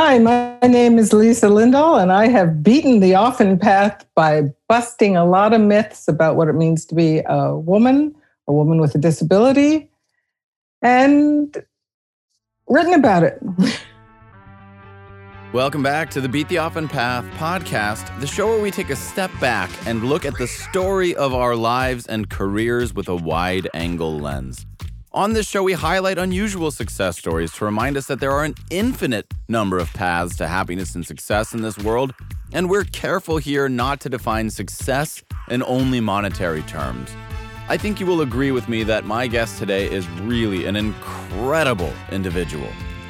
[0.00, 5.16] Hi, my name is Lisa Lindahl, and I have beaten the often path by busting
[5.16, 8.14] a lot of myths about what it means to be a woman,
[8.46, 9.90] a woman with a disability,
[10.82, 11.64] and
[12.68, 13.42] written about it.
[15.52, 18.96] Welcome back to the Beat the Often Path podcast, the show where we take a
[18.96, 23.66] step back and look at the story of our lives and careers with a wide
[23.74, 24.64] angle lens.
[25.12, 28.54] On this show, we highlight unusual success stories to remind us that there are an
[28.70, 32.12] infinite number of paths to happiness and success in this world,
[32.52, 37.10] and we're careful here not to define success in only monetary terms.
[37.70, 41.92] I think you will agree with me that my guest today is really an incredible
[42.12, 42.68] individual.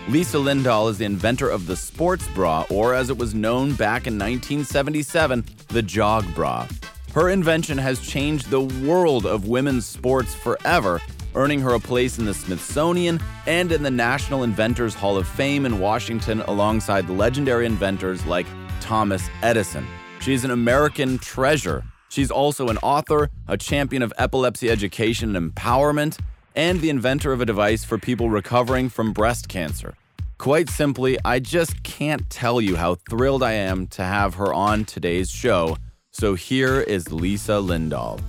[0.09, 4.07] Lisa Lindahl is the inventor of the sports bra, or as it was known back
[4.07, 6.69] in 1977, the jog bra.
[7.13, 11.01] Her invention has changed the world of women's sports forever,
[11.39, 15.65] earning her a place in the Smithsonian and in the National Inventors Hall of Fame
[15.65, 18.47] in Washington alongside legendary inventors like
[18.81, 19.87] Thomas Edison.
[20.21, 21.85] She's an American treasure.
[22.09, 26.19] She's also an author, a champion of epilepsy education and empowerment,
[26.57, 29.95] and the inventor of a device for people recovering from breast cancer.
[30.39, 34.85] Quite simply, I just can't tell you how thrilled I am to have her on
[34.85, 35.77] today's show.
[36.11, 38.21] So here is Lisa Lindahl.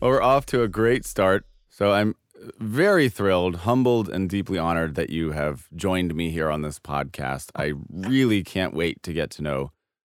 [0.00, 1.46] Well, we're off to a great start.
[1.76, 2.14] So I'm
[2.60, 7.50] very thrilled, humbled, and deeply honored that you have joined me here on this podcast.
[7.56, 9.72] I really can't wait to get to know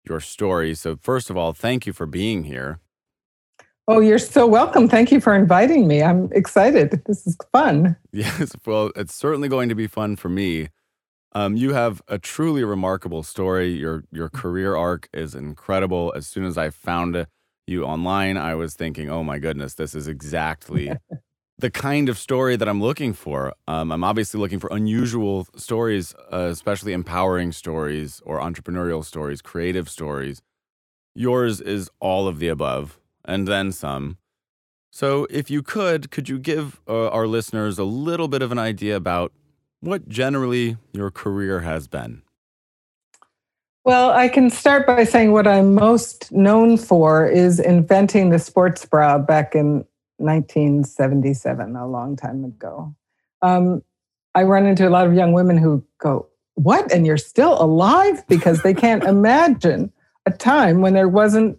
[0.04, 0.74] your story.
[0.74, 2.80] So, first of all, thank you for being here.
[3.86, 4.88] Oh, you're so welcome.
[4.88, 6.02] Thank you for inviting me.
[6.02, 7.00] I'm excited.
[7.06, 7.94] This is fun.
[8.12, 10.70] Yes, well, it's certainly going to be fun for me.
[11.34, 13.68] Um, you have a truly remarkable story.
[13.74, 16.12] Your your career arc is incredible.
[16.16, 17.28] As soon as I found
[17.68, 20.90] you online, I was thinking, "Oh my goodness, this is exactly
[21.58, 26.14] the kind of story that I'm looking for." Um, I'm obviously looking for unusual stories,
[26.32, 30.42] uh, especially empowering stories or entrepreneurial stories, creative stories.
[31.14, 34.18] Yours is all of the above and then some.
[34.90, 38.58] So, if you could, could you give uh, our listeners a little bit of an
[38.58, 39.32] idea about
[39.80, 42.22] what generally your career has been?
[43.84, 48.86] Well, I can start by saying what I'm most known for is inventing the sports
[48.86, 49.84] bra back in
[50.18, 52.94] 1977, a long time ago.
[53.42, 53.82] Um,
[54.34, 56.92] I run into a lot of young women who go, What?
[56.92, 58.26] And you're still alive?
[58.28, 59.92] Because they can't imagine
[60.26, 61.58] a time when there wasn't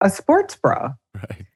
[0.00, 0.94] a sports bra.
[1.14, 1.46] Right.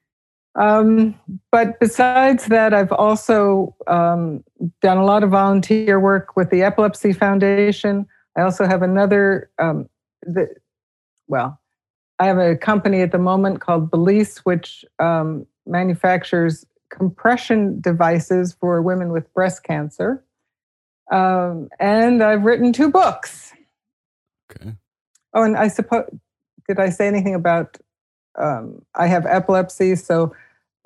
[0.56, 1.18] Um,
[1.52, 4.44] but besides that, I've also um,
[4.82, 8.06] done a lot of volunteer work with the Epilepsy Foundation.
[8.36, 9.88] I also have another, um,
[10.22, 10.48] the,
[11.28, 11.60] well,
[12.18, 18.82] I have a company at the moment called Belize, which um, manufactures compression devices for
[18.82, 20.24] women with breast cancer.
[21.10, 23.52] Um, and I've written two books.
[24.50, 24.74] Okay.
[25.34, 26.04] Oh, and I suppose,
[26.68, 27.78] did I say anything about
[28.38, 30.34] um, I have epilepsy, so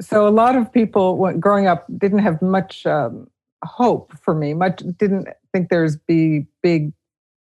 [0.01, 3.29] so a lot of people when, growing up didn't have much um,
[3.65, 4.55] hope for me.
[4.55, 6.93] Much didn't think there's be big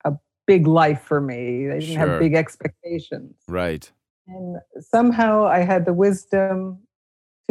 [0.05, 0.15] a
[0.47, 1.67] big life for me.
[1.67, 2.09] They didn't Sure.
[2.11, 3.37] have big expectations.
[3.47, 3.91] Right.
[4.27, 6.79] And somehow I had the wisdom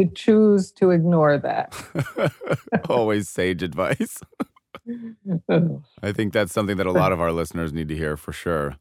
[0.08, 1.74] to choose to ignore that.
[2.88, 4.18] Always sage advice.
[6.02, 8.76] I think that's something that a lot of our listeners need to hear for sure.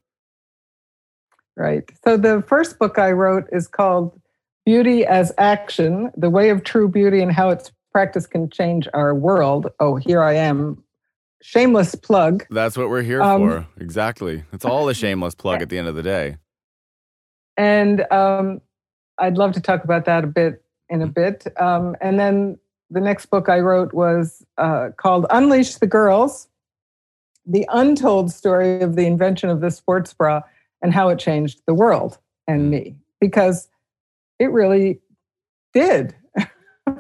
[1.56, 1.90] Right.
[2.06, 4.20] So the first book I wrote is called
[4.66, 9.14] Beauty as Action The Way of True Beauty and How Its Practice Can Change Our
[9.14, 9.68] World.
[9.80, 10.82] Oh, here I am.
[11.42, 12.46] Shameless plug.
[12.50, 13.68] That's what we're here Um, for.
[13.80, 14.44] Exactly.
[14.54, 16.38] It's all a shameless plug at the end of the day.
[17.58, 18.62] And um,
[19.18, 21.48] I'd love to talk about that a bit in a bit.
[21.60, 22.58] Um, and then
[22.90, 26.48] the next book I wrote was uh, called Unleash the Girls
[27.46, 30.42] The Untold Story of the Invention of the Sports Bra
[30.82, 32.18] and How It Changed the World
[32.48, 32.96] and Me.
[33.20, 33.70] Because
[34.40, 35.00] it really
[35.74, 36.16] did.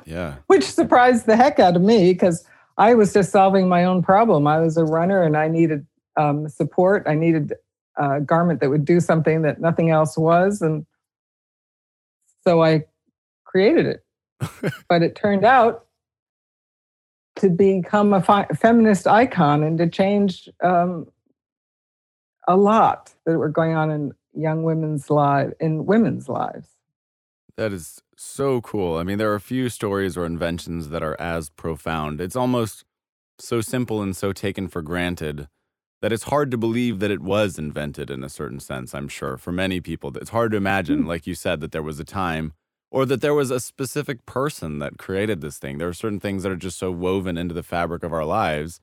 [0.05, 0.35] Yeah.
[0.47, 2.45] which surprised the heck out of me because
[2.77, 4.47] I was just solving my own problem.
[4.47, 5.85] I was a runner and I needed
[6.15, 7.03] um, support.
[7.07, 7.53] I needed
[7.97, 10.61] a garment that would do something that nothing else was.
[10.61, 10.85] And
[12.45, 12.85] so I
[13.59, 14.73] created it.
[14.87, 15.85] but it turned out
[17.35, 21.07] to become a fi- feminist icon and to change um,
[22.47, 26.69] a lot that were going on in young women's lives, in women's lives.
[27.57, 28.97] That is so cool.
[28.97, 32.21] I mean, there are a few stories or inventions that are as profound.
[32.21, 32.85] It's almost
[33.39, 35.49] so simple and so taken for granted
[36.01, 39.35] that it's hard to believe that it was invented in a certain sense, I'm sure.
[39.35, 42.53] For many people, it's hard to imagine, like you said, that there was a time
[42.91, 45.77] or that there was a specific person that created this thing.
[45.77, 48.79] There are certain things that are just so woven into the fabric of our lives,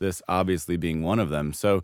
[0.00, 1.52] this obviously being one of them.
[1.52, 1.82] So,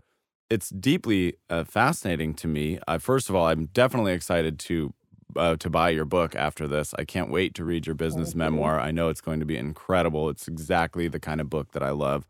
[0.49, 2.77] it's deeply uh, fascinating to me.
[2.87, 4.93] Uh, first of all, I'm definitely excited to
[5.35, 6.93] uh, to buy your book after this.
[6.97, 8.37] I can't wait to read your business you.
[8.37, 8.79] memoir.
[8.79, 10.29] I know it's going to be incredible.
[10.29, 12.25] It's exactly the kind of book that I love.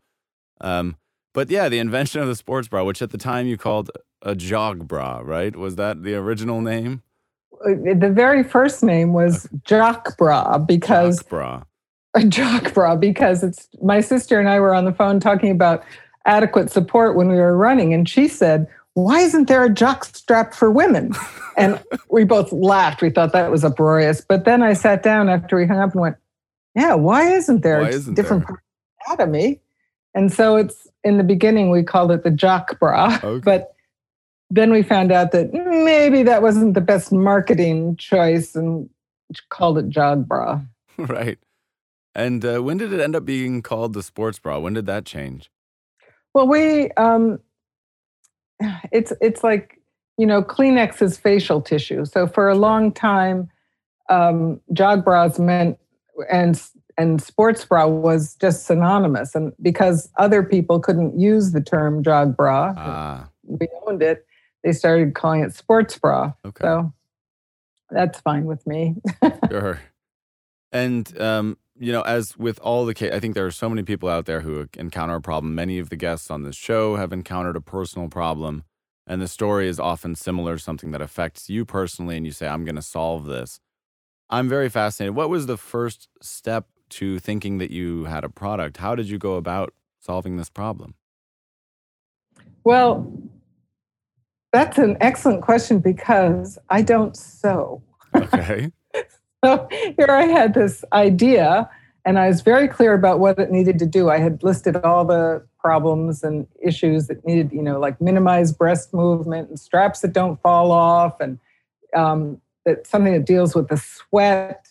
[0.60, 0.96] Um,
[1.34, 3.90] but yeah, the invention of the sports bra, which at the time you called
[4.22, 5.54] a jog bra, right?
[5.54, 7.02] Was that the original name?
[7.64, 11.62] Uh, The very first name was Jock Bra because Jock bra.
[12.28, 15.84] jock bra because it's my sister and I were on the phone talking about
[16.24, 20.54] adequate support when we were running, and she said, "Why isn't there a jock strap
[20.54, 21.12] for women?"
[21.58, 23.00] And we both laughed.
[23.00, 24.20] We thought that was uproarious.
[24.20, 26.16] But then I sat down after we hung up and went,
[26.74, 28.62] "Yeah, why isn't there Why isn't different there?
[29.08, 29.60] anatomy?"
[30.14, 33.40] And so it's in the beginning we called it the jock bra, Okay.
[33.42, 33.72] but
[34.50, 35.50] then we found out that
[35.86, 38.90] maybe that wasn't the best marketing choice and
[39.48, 40.60] called it jog bra.
[40.98, 41.38] right.
[42.14, 44.58] And uh, when did it end up being called the sports bra?
[44.58, 45.50] When did that change?
[46.34, 47.38] Well, we um,
[48.92, 49.80] it's it's like
[50.18, 52.04] you know Kleenex is facial tissue.
[52.04, 53.48] So for a long time,
[54.08, 55.78] um, jog bras meant
[56.30, 56.60] and
[56.98, 59.34] and sports bra was just synonymous.
[59.34, 64.26] And because other people couldn't use the term jog bra, Ah, we owned it.
[64.64, 66.32] They started calling it sports bra.
[66.44, 66.62] okay.
[66.62, 66.92] So
[67.90, 68.96] that's fine with me.
[69.50, 69.80] Sure.
[70.72, 73.82] And um, you know, as with all the case, I think there are so many
[73.82, 75.54] people out there who encounter a problem.
[75.54, 78.64] Many of the guests on this show have encountered a personal problem,
[79.06, 82.64] and the story is often similar, something that affects you personally, and you say, "I'm
[82.64, 83.60] going to solve this."
[84.28, 85.14] I'm very fascinated.
[85.14, 88.78] What was the first step to thinking that you had a product?
[88.78, 90.94] How did you go about solving this problem?
[92.64, 93.12] Well,
[94.56, 97.82] that's an excellent question because I don't sew.
[98.14, 98.72] Okay.
[99.44, 101.70] So here I had this idea,
[102.04, 104.08] and I was very clear about what it needed to do.
[104.08, 108.92] I had listed all the problems and issues that needed, you know, like minimize breast
[108.92, 111.38] movement and straps that don't fall off, and
[111.94, 114.66] um, that something that deals with the sweat.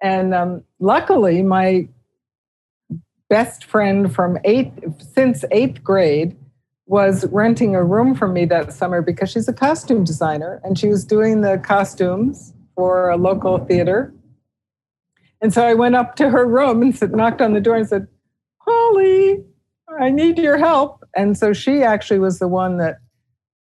[0.00, 1.88] And um, luckily, my
[3.30, 4.78] best friend from eighth
[5.14, 6.36] since eighth grade
[6.86, 10.88] was renting a room from me that summer because she's a costume designer and she
[10.88, 14.12] was doing the costumes for a local theater.
[15.40, 17.88] And so I went up to her room and said, knocked on the door and
[17.88, 18.06] said,
[18.64, 19.44] Polly,
[20.00, 21.04] I need your help.
[21.16, 22.98] And so she actually was the one that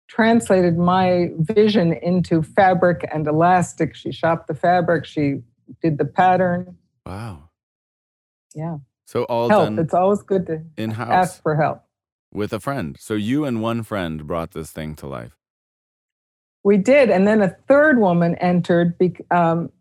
[0.07, 3.95] translated my vision into fabric and elastic.
[3.95, 5.41] She shopped the fabric, she
[5.81, 6.77] did the pattern.
[7.05, 7.49] Wow.
[8.53, 8.77] Yeah.
[9.05, 9.65] So all help.
[9.65, 11.84] done It's always good to in house ask for help.
[12.35, 12.97] With a friend.
[12.99, 15.37] So you and one friend brought this thing to life.
[16.63, 18.95] We did, and then a third woman entered,
[19.29, 19.71] um,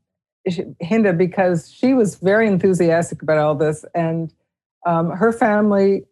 [0.46, 4.32] Hinda, because she was very enthusiastic about all this, and
[4.86, 6.04] um, her family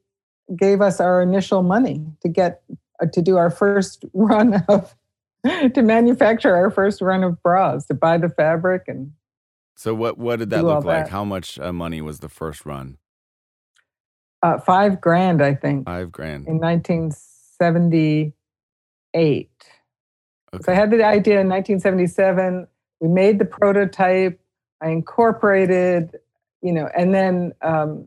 [0.57, 2.63] gave us our initial money to get
[3.03, 4.95] uh, to do our first run of
[5.75, 9.13] to manufacture our first run of bras, to buy the fabric, and
[9.77, 11.05] So what what did that look like?
[11.05, 11.11] that.
[11.11, 12.97] How much uh, money was the first run?
[14.43, 16.47] Uh, five grand, I think, Five grand.
[16.49, 18.33] in 1978.
[20.63, 22.67] So I had the idea in 1977.
[23.01, 24.39] We made the prototype.
[24.83, 26.17] I incorporated,
[26.61, 28.07] you know, and then um,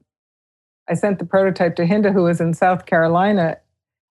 [0.90, 3.58] I sent the prototype to Hinda, who was in South Carolina,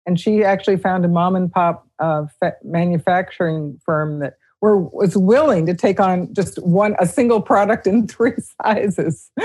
[0.06, 5.14] and she actually found a mom and pop uh, fa- manufacturing firm that were was
[5.14, 9.30] willing to take on just one a single product in three sizes.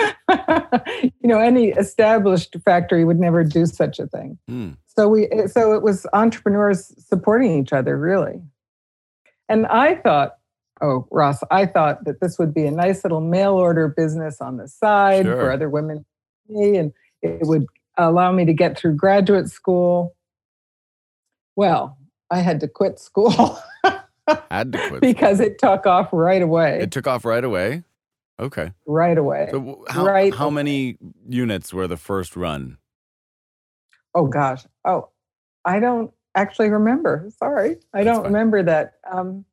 [1.22, 4.70] you know, any established factory would never do such a thing Hmm.
[4.88, 8.42] so we so it was entrepreneurs supporting each other really
[9.50, 10.36] and i thought
[10.82, 14.58] oh ross i thought that this would be a nice little mail order business on
[14.58, 15.36] the side Sure.
[15.36, 16.06] for other women
[16.50, 17.66] and it would
[17.98, 20.16] allow me to get through graduate school
[21.56, 21.98] well
[22.30, 23.60] i had to quit school
[24.52, 25.02] Had to quit.
[25.12, 27.84] because it took off right away it took off right away.
[28.40, 28.72] Okay.
[28.86, 30.56] right away So how Right how away.
[30.56, 32.78] many units were the first run?
[34.16, 35.10] oh gosh oh
[35.66, 38.34] i don't actually remember sorry i That's don't fine.
[38.34, 39.46] remember that um,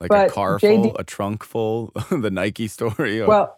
[0.00, 3.18] Like a car JD full, a trunk full, the Nike story.
[3.20, 3.56] of- Well,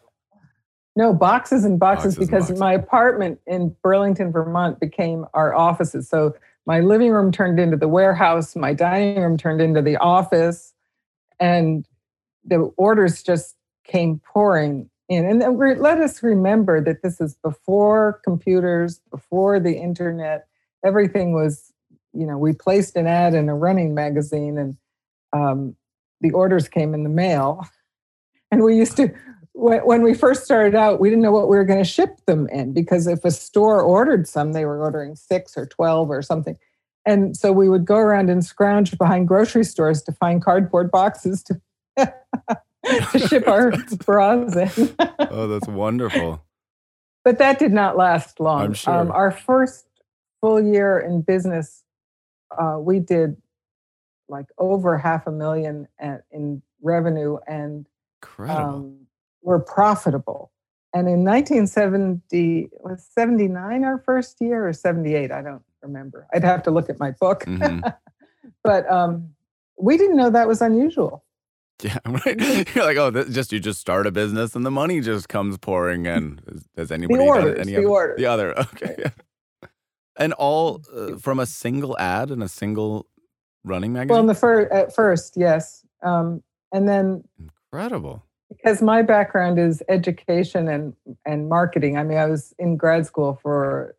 [0.96, 2.60] no, boxes and boxes, Boxes and because boxes.
[2.60, 6.08] my apartment in Burlington, Vermont became our offices.
[6.08, 6.34] So
[6.66, 10.72] my living room turned into the warehouse, my dining room turned into the office,
[11.38, 11.86] and
[12.44, 15.42] the orders just came pouring in.
[15.42, 20.46] And let us remember that this is before computers, before the internet.
[20.84, 21.72] Everything was,
[22.12, 24.76] you know, we placed an ad in a running magazine and
[25.32, 25.76] um,
[26.20, 27.66] the orders came in the mail.
[28.50, 29.12] And we used to,
[29.54, 32.48] when, we first started out, we didn't know what we were going to ship them
[32.48, 36.58] in because if a store ordered some, they were ordering six or 12 or something.
[37.06, 41.42] And so we would go around and scrounge behind grocery stores to find cardboard boxes
[41.44, 41.60] to,
[41.96, 43.70] to ship our
[44.04, 44.94] bras in.
[45.30, 46.42] oh, that's wonderful.
[47.22, 48.62] But that did not last long.
[48.62, 48.92] I'm sure.
[48.92, 49.86] Um, our first
[50.40, 51.84] full year in business,
[52.58, 53.36] uh, we did
[54.28, 57.86] like over half a million at, in revenue and
[58.22, 58.74] Incredible.
[58.74, 59.03] um,
[59.44, 60.50] were profitable.
[60.92, 65.30] And in 1970, was 79 our first year or 78?
[65.30, 66.26] I don't remember.
[66.32, 67.44] I'd have to look at my book.
[67.44, 67.94] Mhm.
[68.64, 69.30] but um,
[69.78, 71.24] we didn't know that was unusual.
[71.82, 72.74] Yeah, right.
[72.74, 75.58] You're like, oh, this just you just start a business and the money just comes
[75.58, 76.40] pouring in.
[76.76, 78.16] Has anybody done orders, any the other- orders.
[78.18, 78.94] The other, okay.
[78.98, 79.10] yeah.
[80.16, 83.06] And all uh, from a single ad and a single
[83.64, 84.10] running magazine.
[84.14, 85.84] Well, in the fir- at first, yes.
[86.04, 87.24] Um, and then
[87.72, 88.23] Incredible.
[88.48, 90.94] Because my background is education and,
[91.26, 93.96] and marketing, I mean, I was in grad school for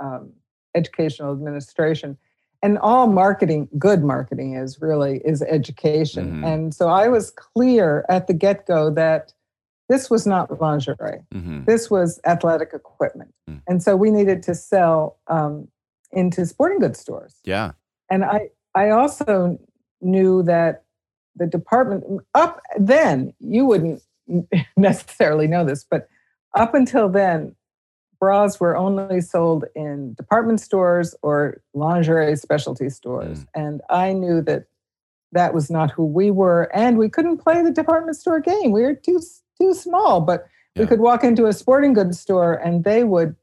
[0.00, 0.32] um,
[0.74, 2.16] educational administration.
[2.62, 6.42] And all marketing, good marketing is really is education.
[6.42, 6.46] Mhm.
[6.46, 9.32] And so I was clear at the get go that
[9.88, 11.20] this was not lingerie.
[11.32, 13.34] hmm this was athletic equipment.
[13.48, 13.62] Mm.
[13.66, 15.68] And so we needed to sell um,
[16.12, 17.34] into sporting goods stores.
[17.44, 17.72] Yeah.
[18.10, 19.58] And I, I also
[20.00, 20.84] knew that
[21.36, 24.02] the department, up then, you wouldn't
[24.76, 26.08] necessarily know this, but
[26.54, 27.54] up until then,
[28.18, 33.40] bras were only sold in department stores or lingerie specialty stores.
[33.40, 33.46] Mm.
[33.54, 34.66] And I knew that
[35.32, 36.70] that was not who we were.
[36.74, 38.72] And we couldn't play the department store game.
[38.72, 39.20] We were too,
[39.60, 40.46] too small, but
[40.76, 43.34] we could walk into a sporting goods store and they would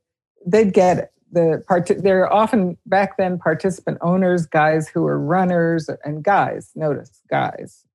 [0.46, 1.12] they'd get it.
[1.32, 7.22] The part they're often back then participant owners guys who were runners and guys notice
[7.30, 7.86] guys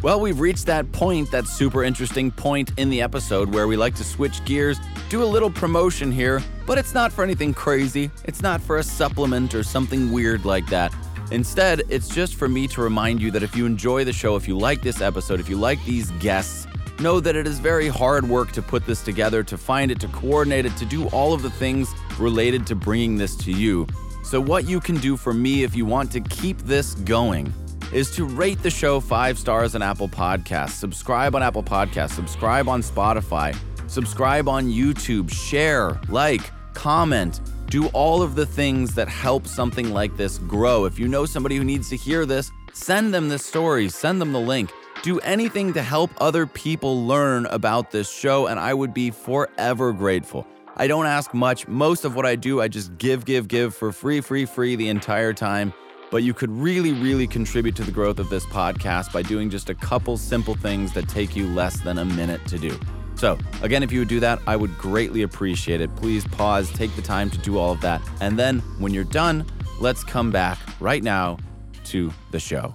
[0.00, 3.96] Well, we've reached that point, that super interesting point in the episode where we like
[3.96, 4.78] to switch gears,
[5.08, 8.08] do a little promotion here, but it's not for anything crazy.
[8.24, 10.94] It's not for a supplement or something weird like that.
[11.32, 14.46] Instead, it's just for me to remind you that if you enjoy the show, if
[14.46, 16.67] you like this episode, if you like these guests,
[17.00, 20.08] know that it is very hard work to put this together, to find it, to
[20.08, 23.86] coordinate it, to do all of the things related to bringing this to you.
[24.24, 27.52] So, what you can do for me if you want to keep this going
[27.92, 32.68] is to rate the show five stars on Apple Podcasts, subscribe on Apple Podcasts, subscribe
[32.68, 36.42] on Spotify, subscribe on YouTube, share, like,
[36.74, 40.84] comment, do all of the things that help something like this grow.
[40.84, 44.32] If you know somebody who needs to hear this, send them this story, send them
[44.32, 44.70] the link.
[45.02, 49.92] Do anything to help other people learn about this show, and I would be forever
[49.92, 50.44] grateful.
[50.76, 51.68] I don't ask much.
[51.68, 54.88] Most of what I do, I just give, give, give for free, free, free the
[54.88, 55.72] entire time.
[56.10, 59.70] But you could really, really contribute to the growth of this podcast by doing just
[59.70, 62.78] a couple simple things that take you less than a minute to do.
[63.14, 65.94] So, again, if you would do that, I would greatly appreciate it.
[65.96, 68.00] Please pause, take the time to do all of that.
[68.20, 69.46] And then when you're done,
[69.80, 71.38] let's come back right now
[71.84, 72.74] to the show.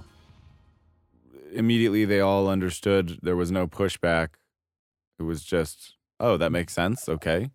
[1.54, 4.30] Immediately, they all understood there was no pushback.
[5.20, 7.08] It was just, oh, that makes sense.
[7.08, 7.52] Okay.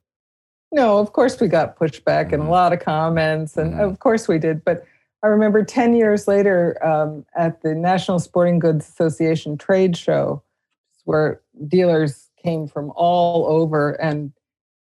[0.71, 2.49] no of course we got pushback and Mhm.
[2.49, 3.91] a lot of comments and Mhm.
[3.91, 4.85] of course we did but
[5.23, 10.43] i remember 10 years later um, at the national sporting goods association trade show
[11.07, 14.31] where dealers came from all over and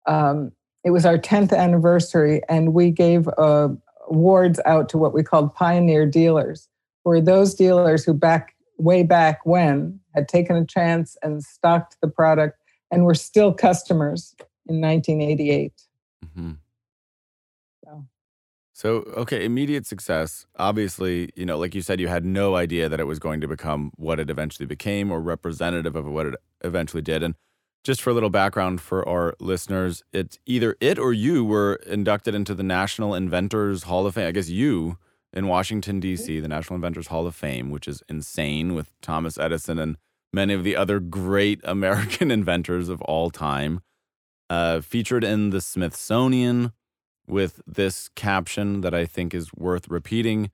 [0.05, 0.51] um,
[0.83, 3.69] it was our 10th anniversary and we gave uh,
[4.07, 6.69] awards out to what we called pioneer dealers
[7.03, 8.50] who were those dealers who back
[8.81, 12.59] way back when had taken a chance and stocked the product
[12.89, 14.35] and were still customers
[14.67, 15.73] in 1988
[16.35, 16.51] hmm
[17.83, 18.05] So.
[18.73, 20.45] So, okay, immediate success.
[20.57, 23.47] Obviously, you know, like you said, you had no idea that it was going to
[23.47, 27.21] become what it eventually became or representative of what it eventually did.
[27.21, 27.35] And
[27.83, 32.35] just for a little background for our listeners, it's either it or you were inducted
[32.35, 34.27] into the National Inventors Hall of Fame.
[34.27, 34.97] I guess you
[35.33, 39.79] in Washington, D.C., the National Inventors Hall of Fame, which is insane with Thomas Edison
[39.79, 39.97] and
[40.33, 43.81] many of the other great American inventors of all time.
[44.49, 46.73] Uh, featured in the Smithsonian
[47.25, 50.51] with this caption that I think is worth repeating.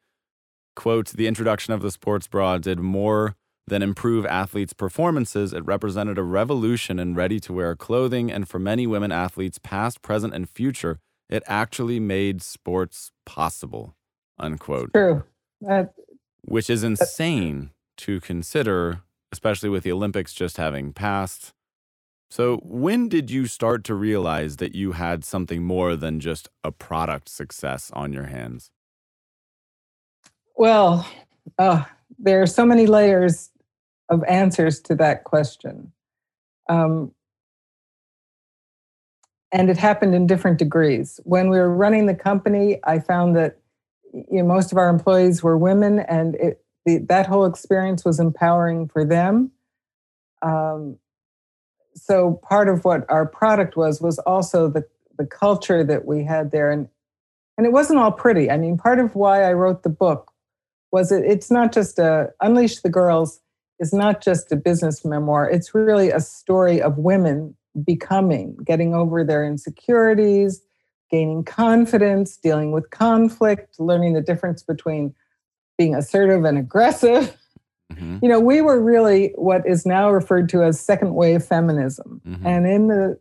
[0.76, 5.52] Quote, the introduction of the sports bra did more than improve athletes' performances.
[5.52, 10.04] It represented a revolution in ready to wear clothing, and for many women athletes, past,
[10.04, 13.97] present, and future, it actually made sports possible.
[14.40, 14.94] Unquote.
[14.94, 15.24] True.
[16.42, 19.02] Which is insane to consider,
[19.32, 21.54] especially with the Olympics just having passed.
[22.30, 26.72] So, when did you start to realize that you had something more than just a
[26.72, 28.72] product success on your hands?
[30.58, 31.08] well,
[31.60, 31.84] uh,
[32.20, 33.52] there are so many layers
[34.10, 35.92] of answers to that question.
[36.68, 37.12] Um,
[39.52, 41.20] and it happened in different degrees.
[41.24, 43.60] When we were running the company, I found that
[44.14, 48.20] you know, most of our employees were women, and it, the, that whole experience was
[48.20, 49.52] empowering for them.
[50.42, 50.98] Um,
[51.96, 54.86] so part of what our product was was also the
[55.18, 56.88] the culture that we had there, and
[57.58, 58.52] and it wasn't all pretty.
[58.52, 60.32] I mean, part of why I wrote the book
[60.92, 63.42] was it, it's not just a Unleash the Girls
[63.80, 65.50] is not just a business memoir.
[65.50, 70.62] It's really a story of women becoming, getting over their insecurities,
[71.10, 75.14] gaining confidence, dealing with conflict, learning the difference between
[75.78, 77.38] being assertive and aggressive.
[77.94, 78.20] Mm-hmm.
[78.22, 82.22] You know, we were really what is now referred to as second wave feminism.
[82.28, 82.46] Mm-hmm.
[82.46, 83.20] And in the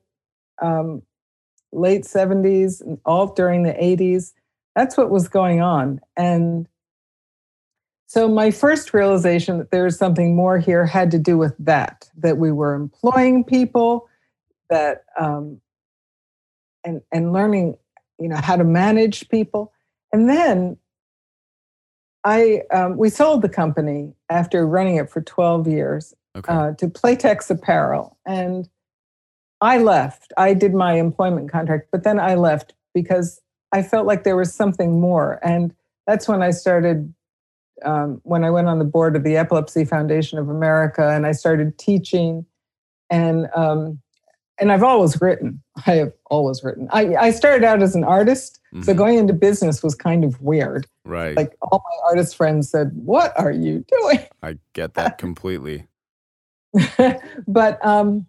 [0.61, 1.02] um,
[1.73, 4.33] late 70s, all during the 80s,
[4.75, 6.00] that's what was going on.
[6.16, 6.66] And
[8.07, 12.09] so my first realization that there was something more here had to do with that,
[12.16, 14.09] that we were employing people,
[14.71, 15.61] that um,
[16.87, 17.76] and and learning,
[18.19, 19.73] you know, how to manage people.
[20.12, 20.78] And then
[22.25, 26.52] I um, we sold the company after running it for 12 years okay.
[26.52, 28.69] uh, to Playtex Apparel, and
[29.61, 30.33] I left.
[30.38, 33.40] I did my employment contract, but then I left because
[33.73, 35.75] I felt like there was something more, and
[36.07, 37.12] that's when I started
[37.85, 41.33] um, when I went on the board of the Epilepsy Foundation of America and I
[41.33, 42.47] started teaching.
[43.11, 44.00] And um,
[44.59, 45.62] and I've always written.
[45.87, 46.88] I have always written.
[46.90, 48.83] I, I started out as an artist, mm-hmm.
[48.83, 50.87] so going into business was kind of weird.
[51.04, 51.37] Right.
[51.37, 55.87] Like all my artist friends said, "What are you doing?" I get that completely.
[57.49, 58.26] but um,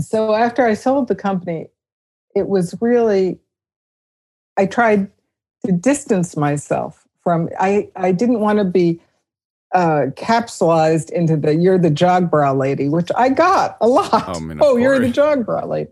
[0.00, 1.68] so after I sold the company,
[2.34, 3.38] it was really
[4.56, 5.10] I tried
[5.66, 9.00] to distance myself from I, I didn't want to be
[9.74, 14.24] uh, capsulized into the you're the jog bra lady, which I got a lot.
[14.28, 15.90] Oh, oh you're the jog bra lady.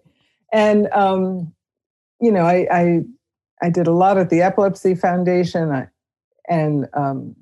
[0.53, 1.53] And um,
[2.21, 3.01] you know, I, I
[3.63, 5.89] I did a lot at the Epilepsy Foundation
[6.49, 7.35] and um,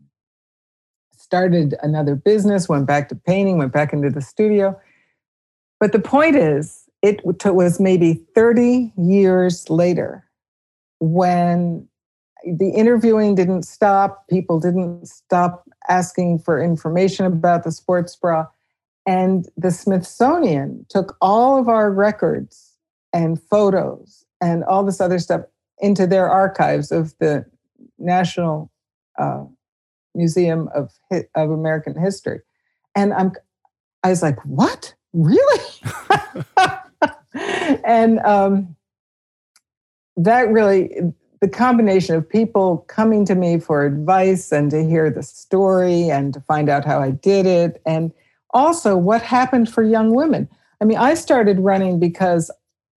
[1.17, 4.79] started another business, went back to painting, went back into the studio.
[5.79, 10.25] But the point is, it was maybe 30 years later
[10.99, 11.89] when
[12.45, 14.29] the interviewing didn't stop.
[14.29, 18.47] People didn't stop asking for information about the sports bra.
[19.07, 22.70] And the Smithsonian took all of our records
[23.13, 25.43] and photos and all this other stuff
[25.79, 27.45] into their archives of the
[27.99, 28.71] National
[29.19, 29.45] uh,
[30.15, 30.93] Museum of,
[31.35, 32.41] of American History.
[32.95, 33.33] And I'm,
[34.03, 34.95] I was like, what?
[35.13, 35.65] Really?
[37.85, 38.77] and um,
[40.17, 40.91] that really
[41.41, 46.35] the combination of people coming to me for advice and to hear the story and
[46.35, 48.13] to find out how I did it, and
[48.51, 50.49] also what happened for young women.
[50.83, 52.51] I mean, I started running because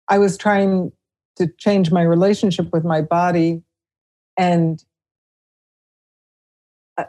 [0.09, 0.93] I was trying
[1.37, 3.63] to change my relationship with my body
[4.37, 4.83] and
[6.99, 7.05] uh,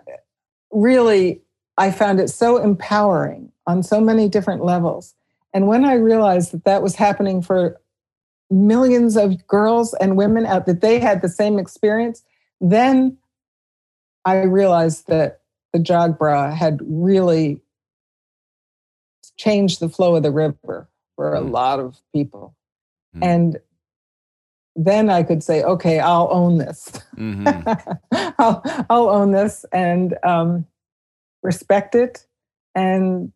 [0.71, 1.41] really
[1.77, 5.15] I found it so empowering on so many different levels.
[5.53, 7.79] And when I realized that that was happening for
[8.49, 12.23] millions of girls and women out that they had the same experience,
[12.61, 13.17] then
[14.25, 15.41] I realized that
[15.73, 17.59] the jog bra had really
[19.37, 21.51] changed the flow of the river for a mm.
[21.51, 22.55] lot of people.
[23.15, 23.23] Mm.
[23.23, 23.57] And
[24.75, 26.91] then I could say, okay, I'll own this.
[27.15, 28.31] Mm-hmm.
[28.39, 30.65] I'll, I'll own this and um,
[31.43, 32.25] respect it.
[32.73, 33.31] And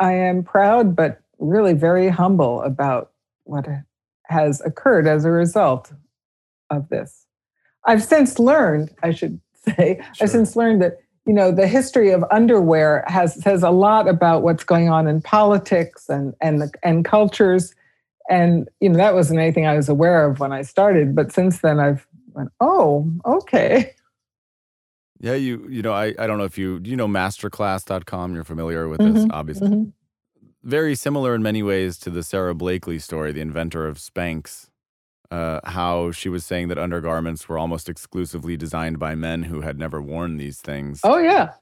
[0.00, 3.12] I am proud, but really very humble about
[3.44, 3.66] what
[4.24, 5.92] has occurred as a result
[6.70, 7.26] of this.
[7.84, 10.24] I've since learned, I should say, sure.
[10.24, 14.42] I've since learned that you know the history of underwear has says a lot about
[14.42, 17.74] what's going on in politics and and the, and cultures
[18.28, 21.60] and you know that wasn't anything I was aware of when I started but since
[21.60, 23.94] then I've went oh okay
[25.20, 28.88] yeah you you know I I don't know if you you know masterclass.com you're familiar
[28.88, 29.90] with this mm-hmm, obviously mm-hmm
[30.66, 34.68] very similar in many ways to the Sara Blakely story, the inventor of Spanx.
[35.28, 39.76] Uh, how she was saying that undergarments were almost exclusively designed by men who had
[39.76, 41.00] never worn these things.
[41.02, 41.54] Oh yeah,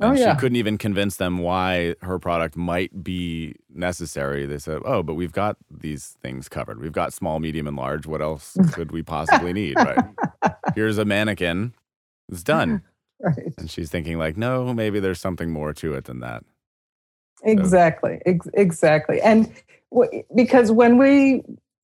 [0.00, 0.34] oh yeah.
[0.34, 4.46] She couldn't even convince them why her product might be necessary.
[4.46, 6.80] They said, "Oh, but we've got these things covered.
[6.80, 8.06] We've got small, medium, and large.
[8.06, 9.76] What else could we possibly need?
[9.76, 10.04] Right?
[10.74, 11.74] Here's a mannequin.
[12.30, 12.82] It's done."
[13.20, 13.52] Right.
[13.58, 16.44] And she's thinking like, "No, maybe there's something more to it than that."
[17.42, 18.20] Exactly.
[18.26, 19.20] Ex- exactly.
[19.20, 19.52] And
[19.90, 21.42] w- because when we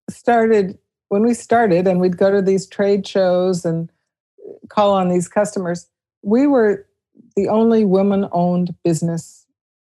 [0.09, 3.90] started, when we started and we'd go to these trade shows and
[4.68, 5.88] call on these customers,
[6.22, 6.87] we were
[7.37, 9.47] the only woman owned business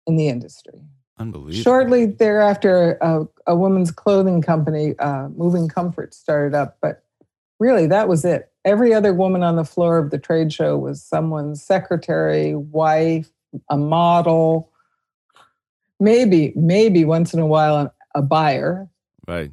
[0.07, 0.79] in the industry.
[1.19, 1.61] Unbelievable.
[1.61, 6.77] Shortly thereafter, a, a woman's clothing company, uh, Moving Comfort, started up.
[6.81, 7.03] But
[7.59, 8.51] really, that was it.
[8.65, 13.29] Every other woman on the floor of the trade show was someone's secretary, wife,
[13.69, 14.71] a model,
[15.99, 18.89] maybe, maybe once in a while a buyer.
[19.27, 19.51] Right.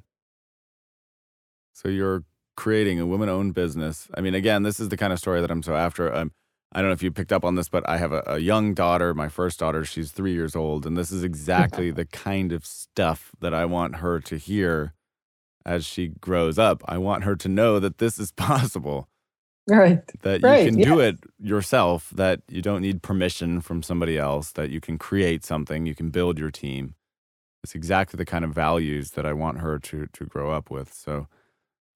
[1.72, 2.24] So you're
[2.56, 4.08] creating a woman-owned business.
[4.14, 6.12] I mean, again, this is the kind of story that I'm so after.
[6.14, 6.32] Um,
[6.72, 8.74] I don't know if you picked up on this, but I have a, a young
[8.74, 9.84] daughter, my first daughter.
[9.84, 13.96] She's three years old, and this is exactly the kind of stuff that I want
[13.96, 14.94] her to hear
[15.66, 16.82] as she grows up.
[16.86, 19.08] I want her to know that this is possible.
[19.68, 20.00] Right.
[20.22, 20.64] That right.
[20.64, 24.80] you can do it yourself, that you don't need permission from somebody else, that you
[24.80, 26.94] can create something, you can build your team.
[27.62, 30.92] It's exactly the kind of values that I want her to to grow up with.
[30.94, 31.28] So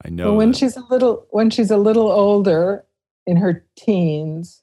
[0.05, 2.85] I know well, when that, she's a little when she's a little older
[3.27, 4.63] in her teens,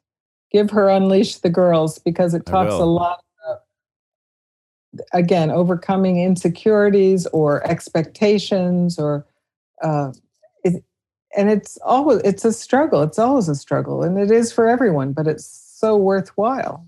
[0.52, 3.60] give her Unleash the Girls because it talks a lot about
[5.14, 9.26] again overcoming insecurities or expectations or
[9.82, 10.12] uh,
[10.64, 10.84] it,
[11.36, 15.14] and it's always it's a struggle it's always a struggle and it is for everyone
[15.14, 16.86] but it's so worthwhile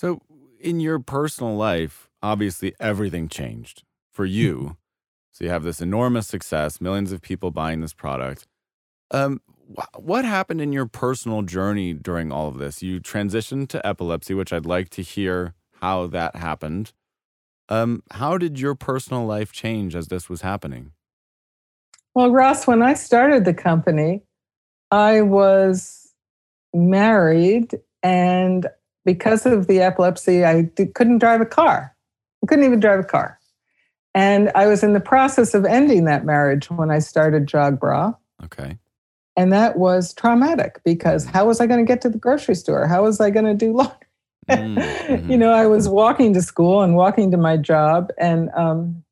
[0.00, 0.22] So,
[0.58, 4.78] in your personal life, obviously everything changed for you.
[5.30, 8.46] So, you have this enormous success, millions of people buying this product.
[9.10, 9.42] Um,
[9.96, 12.82] what happened in your personal journey during all of this?
[12.82, 16.92] You transitioned to epilepsy, which I'd like to hear how that happened.
[17.68, 20.92] Um, how did your personal life change as this was happening?
[22.14, 24.20] well ross when i started the company
[24.90, 26.12] i was
[26.74, 28.66] married and
[29.04, 31.94] because of the epilepsy i d- couldn't drive a car
[32.42, 33.38] i couldn't even drive a car
[34.12, 38.12] and i was in the process of ending that marriage when i started jog bra
[38.42, 38.76] Okay.
[39.40, 42.86] And that was traumatic because how was I going to get to the grocery store?
[42.86, 43.96] How was I going to do laundry?
[44.50, 45.30] Mm, mhm.
[45.30, 49.04] you know, I was walking to school and walking to my job, and um,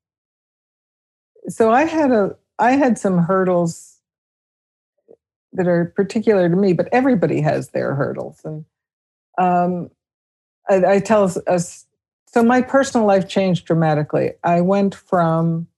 [1.49, 4.01] so I had a I had some hurdles
[5.53, 8.65] that are particular to me, but everybody has their hurdles, and
[9.39, 9.91] um,
[10.69, 11.87] I, I tell us.
[12.27, 14.33] So my personal life changed dramatically.
[14.43, 15.69] I went from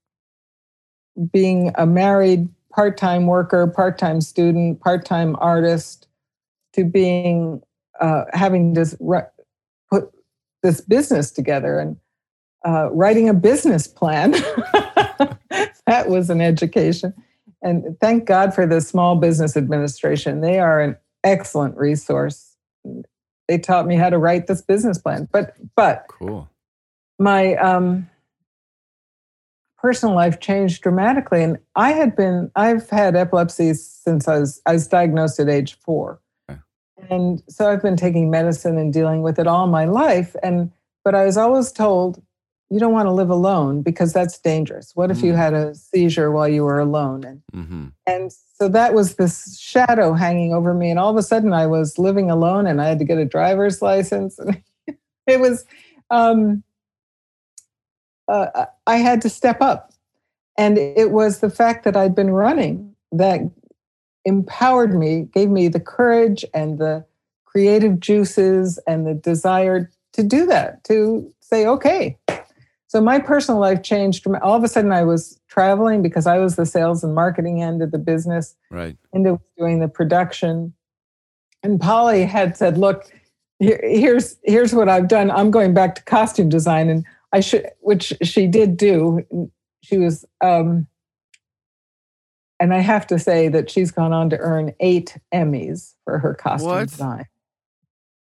[1.31, 6.07] being a married part-time worker, part-time student, part-time artist,
[6.73, 7.61] to being
[8.01, 9.21] uh, having to ru-
[9.91, 10.11] put
[10.63, 11.97] this business together and
[12.67, 14.31] uh, writing a business plan.
[15.87, 17.13] that was an education,
[17.63, 20.41] and thank God for the Small Business Administration.
[20.41, 22.57] They are an excellent resource.
[23.49, 26.49] They taught me how to write this business plan, but but Cool.
[27.19, 28.09] my um,
[29.81, 31.43] personal life changed dramatically.
[31.43, 35.79] And I had been, I've had epilepsy since I was, I was diagnosed at age
[35.81, 36.21] four.
[36.51, 36.61] Okay.
[37.09, 40.37] And so I've been taking medicine and dealing with it all my life.
[40.43, 40.71] And,
[41.05, 42.23] but I was always told,
[42.73, 44.93] you don't want to live alone because that's dangerous.
[44.95, 45.37] What if you Mm.
[45.37, 47.25] had a seizure while you were alone?
[47.25, 50.91] And hmm and so that was this shadow hanging over me.
[50.91, 53.25] And all of a sudden, I was living alone and I had to get a
[53.25, 54.39] driver's license.
[54.39, 54.61] And
[55.27, 55.65] it was,
[56.11, 56.65] um,
[58.31, 59.93] uh, I had to step up.
[60.57, 63.41] And it was the fact that I'd been running that
[64.25, 67.05] empowered me, gave me the courage and the
[67.45, 72.17] creative juices and the desire to do that, to say, okay.
[72.89, 74.27] So my personal life changed.
[74.43, 77.83] All of a sudden, I was traveling because I was the sales and marketing end
[77.83, 78.97] of the business Right.
[79.13, 80.75] into doing the production.
[81.63, 83.05] And Polly had said, "Look,
[83.61, 85.31] here, here's here's what I've done.
[85.31, 89.51] I'm going back to costume design, and I should, which she did do.
[89.83, 90.87] She was, um,
[92.59, 96.35] and I have to say that she's gone on to earn eight Emmys for her
[96.35, 96.89] costume What?
[96.89, 97.25] design.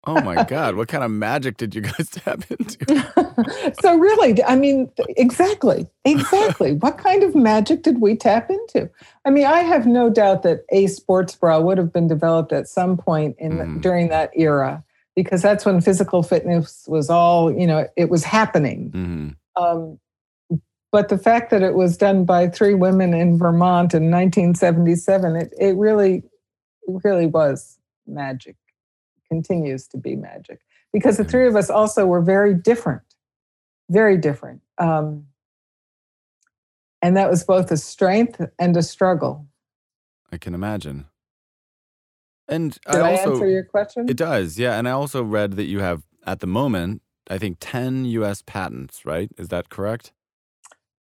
[0.06, 0.76] Oh my God.
[0.76, 3.74] What kind of magic did you guys tap into?
[3.82, 6.74] so really, I mean, exactly, exactly.
[6.74, 8.90] what kind of magic did we tap into?
[9.26, 12.70] I mean, I have no doubt that a sports bra would have been developed at
[12.70, 13.82] some point in the, Mhm.
[13.82, 14.82] during that era
[15.18, 18.92] because that's when physical fitness was all you know it was happening.
[18.92, 19.30] hmm
[19.62, 20.00] Um,
[20.92, 25.54] but the fact that it was done by three women in Vermont in 1977, it,
[25.60, 26.24] it really,
[26.88, 28.56] it really was magic.
[29.28, 30.62] Continues to be magic
[30.94, 33.02] because the three of us also were very different,
[33.90, 35.26] very different, um,
[37.02, 39.46] and that was both a strength and a struggle.
[40.32, 41.08] I can imagine.
[42.48, 44.10] And Did I I, also answer your question?
[44.10, 44.78] it does, yeah.
[44.78, 48.42] And I also read that you have at the moment, I think, ten U.S.
[48.46, 49.06] patents.
[49.06, 49.30] Right?
[49.38, 50.14] Is that correct?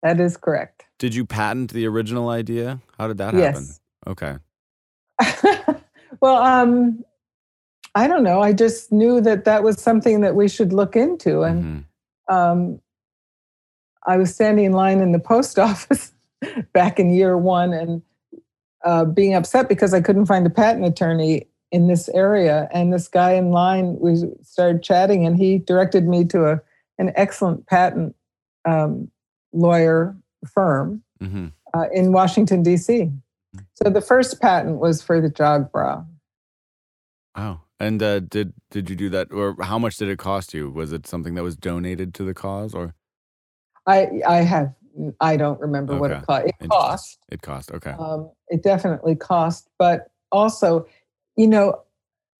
[0.03, 0.85] that is correct.
[0.99, 2.79] Did you patent the original idea?
[2.97, 3.65] How did that happen?
[3.65, 3.79] Yes.
[4.05, 4.35] Okay.
[6.21, 7.03] well, um,
[7.95, 8.41] I don't know.
[8.41, 11.85] I just knew that that was something that we should look into, and
[12.29, 12.33] Mhm.
[12.33, 12.81] um,
[14.05, 16.13] I was standing in line in the post office
[16.73, 18.01] back in year one, and
[18.87, 22.69] uh, being upset because I couldn't find a patent attorney in this area.
[22.71, 26.61] And this guy in line, we started chatting, and he directed me to a
[26.97, 28.15] an excellent patent
[28.63, 29.11] um,
[29.51, 30.15] lawyer
[30.51, 31.47] firm mm-hmm.
[31.73, 33.11] uh, in Washington D.C.
[33.73, 36.03] So the first patent was for the jog bra.
[37.35, 37.61] Wow.
[37.79, 40.71] And uh, did did you do that, or how much did it cost you?
[40.71, 42.95] Was it something that was donated to the cause, or?
[43.85, 44.73] I I have
[45.19, 45.99] I don't remember okay.
[45.99, 46.47] what it cost.
[46.59, 47.19] It cost.
[47.29, 47.71] It cost.
[47.71, 47.91] Okay.
[47.91, 50.87] Um, it definitely cost, but also,
[51.35, 51.81] you know,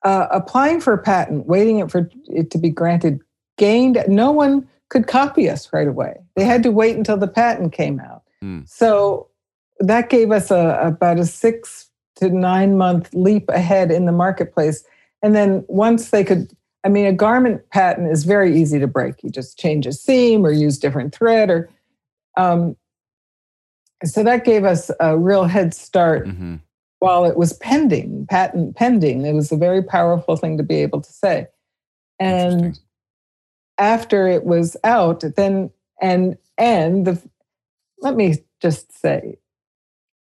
[0.04, 3.20] uh, applying for a patent, waiting for it to be granted,
[3.58, 4.04] gained.
[4.08, 6.16] No one could copy us right away.
[6.36, 8.24] They had to wait until the patent came out.
[8.44, 8.68] Mm.
[8.70, 9.28] So
[9.80, 14.84] that gave us a, about a six to nine month leap ahead in the marketplace.
[15.22, 16.52] And then once they could,
[16.84, 19.24] I mean, a garment patent is very easy to break.
[19.24, 21.70] You just change a seam or use different thread or,
[22.38, 22.78] um,
[24.06, 26.56] so that gave us a real head start mm-hmm.
[27.00, 29.26] while it was pending, patent pending.
[29.26, 31.48] It was a very powerful thing to be able to say.
[32.20, 32.80] And
[33.78, 35.72] after it was out, then
[36.02, 37.22] and and the
[38.00, 39.38] let me just say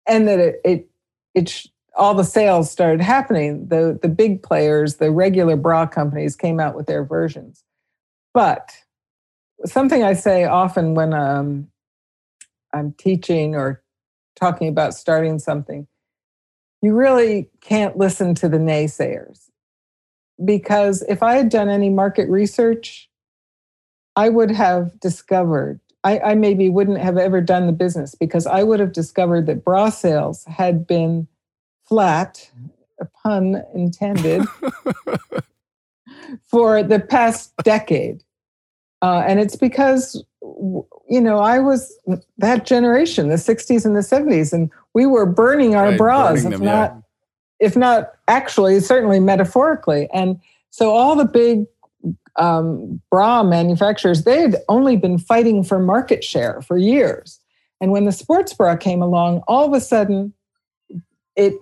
[0.06, 0.88] and that it it,
[1.34, 3.68] it all the sales started happening.
[3.68, 7.64] The the big players, the regular bra companies, came out with their versions.
[8.32, 8.72] But
[9.64, 11.68] something I say often when um,
[12.74, 13.82] I'm teaching or
[14.38, 15.86] talking about starting something,
[16.82, 19.48] you really can't listen to the naysayers.
[20.44, 23.08] Because if I had done any market research,
[24.16, 28.62] I would have discovered I, I maybe wouldn't have ever done the business because I
[28.62, 31.26] would have discovered that bra sales had been
[31.88, 32.50] flat,
[33.00, 34.42] a pun intended,
[36.46, 38.22] for the past decade.
[39.00, 40.22] Uh, and it's because,
[41.08, 41.96] you know, I was
[42.38, 46.52] that generation, the 60s and the 70s, and we were burning our right, bras, burning
[46.52, 47.66] if them, not, yeah.
[47.66, 50.08] if not actually, certainly metaphorically.
[50.12, 51.66] And so all the big
[52.36, 57.40] um, bra manufacturers, they had only been fighting for market share for years.
[57.80, 60.32] And when the sports bra came along, all of a sudden
[61.36, 61.54] it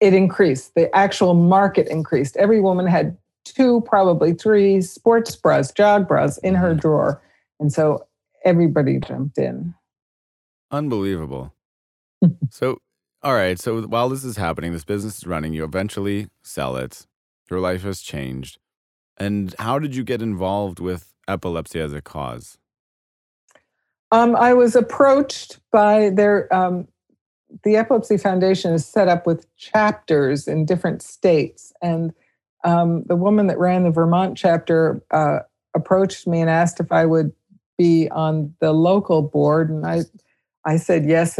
[0.00, 0.74] it increased.
[0.74, 2.36] The actual market increased.
[2.36, 6.80] Every woman had two, probably three sports bras, jog bras in her mm-hmm.
[6.80, 7.22] drawer.
[7.60, 8.05] And so
[8.46, 9.74] everybody jumped in.
[10.70, 11.52] Unbelievable.
[12.50, 12.78] so,
[13.22, 13.58] all right.
[13.58, 17.06] So while this is happening, this business is running, you eventually sell it.
[17.50, 18.58] Your life has changed.
[19.18, 22.56] And how did you get involved with epilepsy as a cause?
[24.12, 26.86] Um, I was approached by their, um,
[27.64, 31.72] the Epilepsy Foundation is set up with chapters in different states.
[31.82, 32.12] And
[32.64, 35.40] um, the woman that ran the Vermont chapter uh,
[35.74, 37.32] approached me and asked if I would
[37.78, 39.70] be on the local board.
[39.70, 40.00] And I,
[40.64, 41.38] I said yes,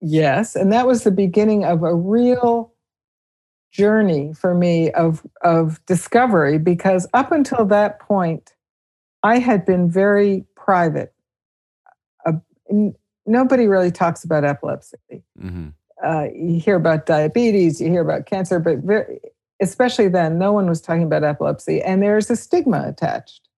[0.00, 0.56] yes.
[0.56, 2.72] And that was the beginning of a real
[3.72, 8.52] journey for me of of discovery because up until that point
[9.22, 11.14] i had been very private
[12.26, 12.32] uh,
[13.26, 14.96] nobody really talks about epilepsy
[15.40, 15.68] mm-hmm.
[16.04, 19.20] uh, you hear about diabetes you hear about cancer but very,
[19.62, 23.48] especially then no one was talking about epilepsy and there's a stigma attached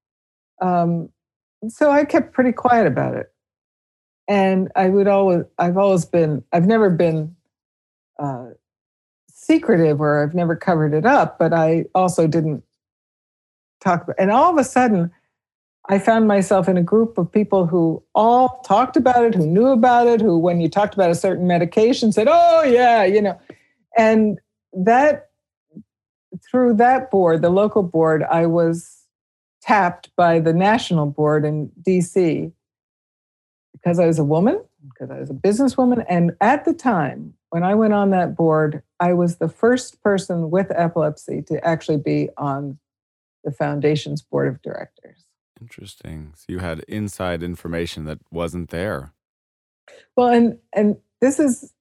[0.61, 1.09] um,
[1.69, 3.33] so i kept pretty quiet about it
[4.29, 7.35] and i would always i've always been i've never been
[8.19, 8.51] uh,
[9.43, 12.63] secretive or I've never covered it up, but I also didn't
[13.81, 15.11] talk about And all of a sudden,
[15.89, 19.67] I found myself in a group of people who all talked about it, who knew
[19.67, 23.39] about it, who, when you talked about a certain medication, said, Oh, yeah, you know.
[23.99, 24.39] And
[24.73, 25.31] that,
[26.49, 29.02] through that board, the local board, I was
[29.63, 32.53] tapped by the national board in DC
[33.73, 36.05] because I was a woman, because I was a businesswoman.
[36.09, 40.51] And at the time, when I went on that board, I was the first person
[40.51, 42.79] with epilepsy to actually be on
[43.45, 45.25] the foundation's board of directors.
[45.61, 46.33] Interesting.
[46.37, 49.13] So you had inside information that wasn't there.
[50.17, 51.73] Well, and and this is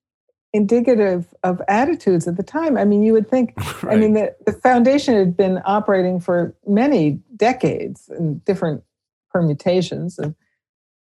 [0.54, 2.78] indicative of attitudes at the time.
[2.78, 3.86] I mean, you would think, right.
[3.94, 8.84] I mean, the, the foundation had been operating for many decades in different
[9.32, 10.20] permutations.
[10.20, 10.36] And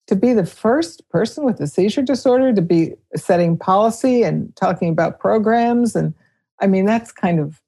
[0.07, 4.89] to be the first person with a seizure disorder to be setting policy and talking
[4.89, 6.15] about programs and
[6.61, 7.61] i mean that's kind of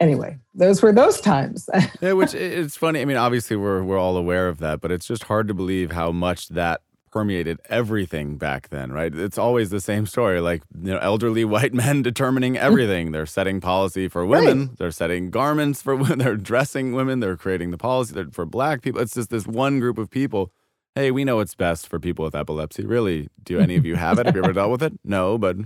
[0.00, 1.68] anyway those were those times
[2.00, 5.06] yeah which it's funny i mean obviously we're we're all aware of that but it's
[5.06, 9.14] just hard to believe how much that permeated everything back then, right?
[9.14, 10.40] It's always the same story.
[10.40, 12.58] Like, you know, elderly white men determining mm.
[12.58, 13.12] everything.
[13.12, 14.78] they're setting policy for women, right.
[14.78, 19.00] they're setting garments for women, they're dressing women, they're creating the policy for black people.
[19.00, 20.52] It's just this one group of people.
[20.94, 22.84] Hey, we know what's best for people with epilepsy.
[22.84, 24.26] Really, do any of you have it?
[24.26, 24.92] Have you ever dealt with it?
[25.04, 25.56] No, but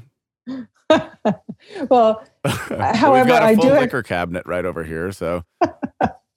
[1.88, 5.44] well, however, we've got a I full do have- liquor cabinet right over here, so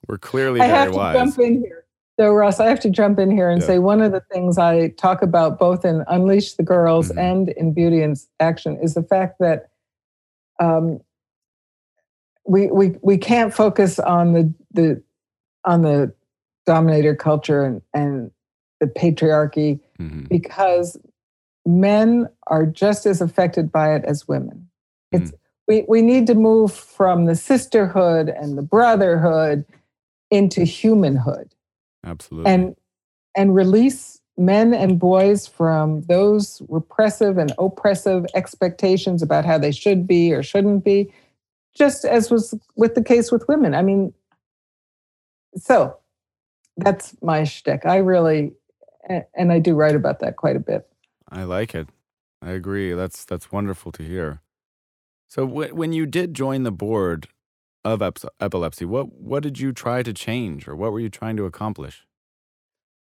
[0.06, 1.14] we're clearly I very have to wise.
[1.16, 1.84] jump in here.
[2.18, 3.66] So, Ross, I have to jump in here and Yeah.
[3.68, 7.18] say one of the things I talk about both in Unleash the Girls Mhm.
[7.18, 9.68] and in Beauty and Action is the fact that
[10.60, 11.00] um,
[12.44, 15.00] we we we can't focus on the the
[15.64, 16.12] on the
[16.66, 18.32] dominator culture and and
[18.80, 20.28] the patriarchy Mhm.
[20.28, 20.98] because
[21.64, 24.68] men are just as affected by it as women.
[25.12, 25.32] It's
[25.68, 29.64] we, we need to move from the sisterhood and the brotherhood
[30.30, 31.54] into humanhood
[32.04, 32.50] Absolutely.
[32.50, 32.76] and
[33.36, 40.06] and release men and boys from those repressive and oppressive expectations about how they should
[40.06, 41.12] be or shouldn't be,
[41.74, 43.74] just as was with the case with women.
[43.74, 44.14] I mean,
[45.56, 45.96] so
[46.76, 47.84] that's my shtick.
[47.84, 48.52] I really,
[49.34, 50.88] and I do write about that quite a bit.
[51.28, 51.88] I like it.
[52.40, 52.92] I agree.
[52.92, 54.40] That's that's wonderful to hear.
[55.28, 57.28] So w- when you did join the board
[57.92, 61.36] of ep- epilepsy, what what did you try to change, or what were you trying
[61.36, 62.06] to accomplish?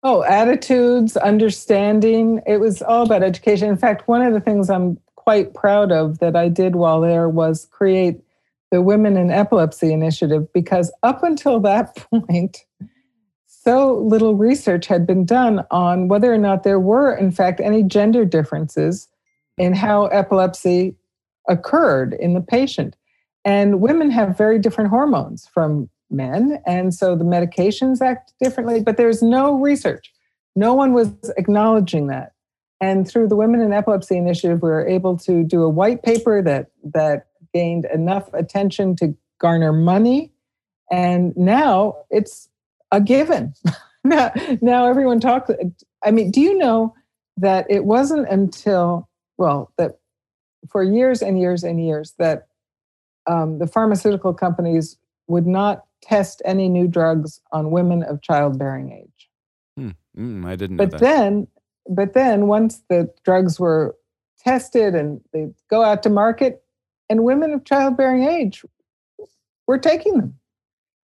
[0.01, 2.41] Oh, attitudes, understanding.
[2.47, 3.67] It was all about education.
[3.67, 7.27] In fact, one of the things I'm quite proud of that I did while there
[7.27, 8.21] was create
[8.71, 12.65] the Women in Epilepsy Initiative because up until that point,
[13.45, 17.83] so little research had been done on whether or not there were, in fact, any
[17.83, 19.09] gender differences
[19.57, 20.95] in how epilepsy
[21.49, 22.95] occurred in the patient.
[23.49, 26.62] And women have very different hormones from men.
[26.67, 30.13] And so the medications act differently, but there's no research.
[30.55, 32.33] No one was acknowledging that.
[32.79, 36.43] And through the Women in Epilepsy Initiative, we were able to do a white paper
[36.43, 40.31] that, that gained enough attention to garner money.
[40.91, 42.49] And now it's
[42.91, 43.55] a given.
[44.03, 44.31] now,
[44.62, 45.49] now everyone talks.
[46.03, 46.93] I mean, do you know
[47.38, 49.09] that it wasn't until,
[49.39, 49.97] well, that
[50.69, 52.48] for years and years and years that
[53.27, 59.29] um, the pharmaceutical companies would not test any new drugs on women of childbearing age.
[59.77, 59.89] Hmm.
[60.17, 60.99] Mm, I didn't know But that.
[61.01, 61.47] then,
[61.89, 63.95] but then once the drugs were
[64.39, 66.63] tested and they go out to market,
[67.10, 68.63] and women of childbearing age
[69.67, 70.36] were taking them,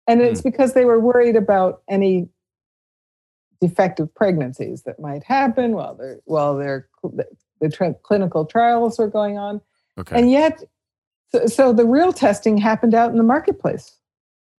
[0.08, 2.30] and it's because they were worried about any
[3.60, 7.26] defective pregnancies that might happen while they're while they're the,
[7.62, 9.62] the tra- clinical trials are going on.
[9.98, 10.20] okay.
[10.20, 10.62] And yet,
[11.30, 13.98] so, so the real testing happened out in the marketplace,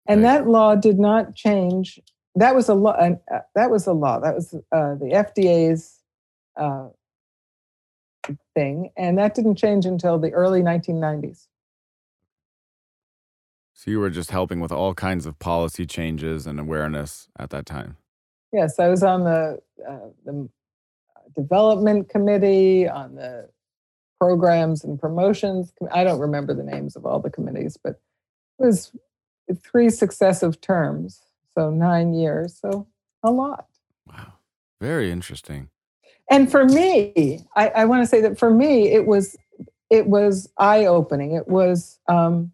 [0.06, 0.38] and Right.
[0.38, 2.00] that law did not change.
[2.34, 2.92] That was a law.
[2.92, 3.16] Uh,
[3.54, 4.18] that was a law.
[4.20, 6.00] That was uh, the FDA's
[6.56, 6.88] uh,
[8.54, 11.46] thing, and that didn't change until the early 1990s.
[13.78, 17.66] so you were just helping with all kinds of policy changes and awareness at that
[17.66, 17.98] time.
[18.50, 20.48] Yes, I was on the uh, the
[21.34, 23.50] development committee, on the
[24.18, 25.72] programs and promotions.
[25.92, 28.00] I don't remember the names of all the committees, but
[28.58, 28.92] it was
[29.62, 31.22] three successive terms,
[31.54, 32.86] so nine years, so
[33.22, 33.66] a lot.
[34.06, 34.34] Wow.
[34.80, 35.68] Very interesting.
[36.30, 39.36] And for me, I, I want to say that for me, it was
[39.88, 41.32] it was eye opening.
[41.32, 42.50] It was um,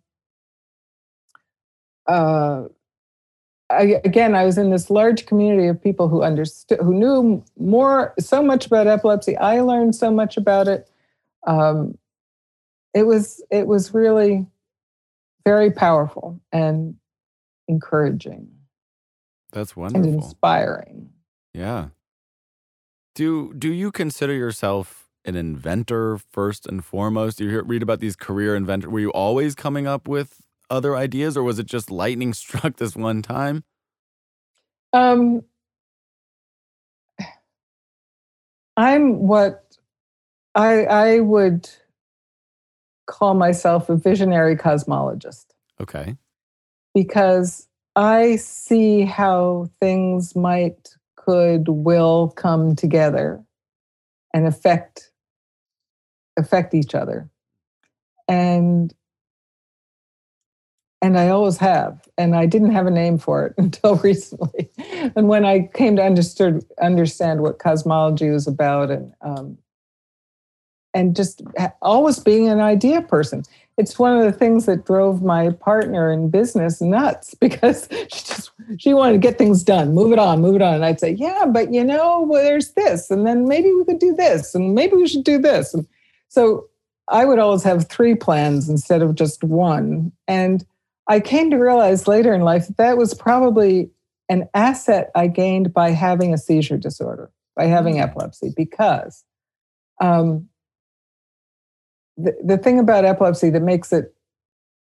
[2.06, 2.64] uh,
[3.72, 8.12] I, again, I was in this large community of people who understood, who knew more,
[8.18, 9.36] so much about epilepsy.
[9.36, 10.90] I learned so much about it.
[11.46, 11.98] Um,
[12.94, 14.46] it was, it was really
[15.44, 16.94] very powerful and
[17.68, 18.48] encouraging
[19.52, 20.14] That's and wonderful.
[20.14, 21.10] inspiring.
[21.54, 21.88] Yeah.
[23.14, 27.38] Do do you consider yourself an inventor first and foremost?
[27.38, 28.90] Do you hear, read about these career inventors?
[28.90, 32.96] Were you always coming up with other ideas, or was it just lightning struck this
[32.96, 33.64] one time?
[34.94, 35.42] Um,
[38.76, 39.71] I'm what
[40.54, 41.68] I I would
[43.06, 45.46] call myself a visionary cosmologist
[45.80, 46.16] Okay.
[46.94, 53.42] because I see how things might, could, will come together
[54.32, 55.10] and affect
[56.38, 57.28] affect each other.
[58.28, 58.94] And
[61.02, 62.08] and I always have.
[62.16, 64.70] And I didn't have a name for it until recently.
[65.16, 69.58] and when I came to understood understand what cosmology was about and um,
[70.94, 71.42] and just
[71.80, 73.42] always being an idea person.
[73.78, 78.50] It's one of the things that drove my partner in business nuts because she just
[78.78, 80.74] she wanted to get things done move it on move it on.
[80.74, 83.98] And i'd say yeah but you know well, there's this and then maybe we could
[83.98, 85.74] do this and maybe we should do this.
[85.74, 85.86] And
[86.28, 86.68] so
[87.08, 90.12] i would always have three plans instead of just one.
[90.28, 90.64] And
[91.08, 93.90] i came to realize later in life that that was probably
[94.28, 99.24] an asset i gained by having a seizure disorder by having epilepsy because
[100.00, 100.48] um,
[102.16, 104.14] the, the thing about epilepsy that makes it,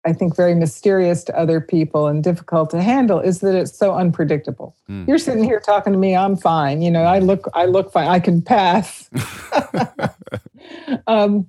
[0.05, 3.93] I think, very mysterious to other people and difficult to handle is that it's so
[3.93, 4.75] unpredictable.
[4.87, 5.05] Hmm.
[5.07, 6.81] You're sitting here talking to me, I'm fine.
[6.81, 8.07] You know, I look, I look fine.
[8.07, 9.09] I can pass.
[11.07, 11.47] um,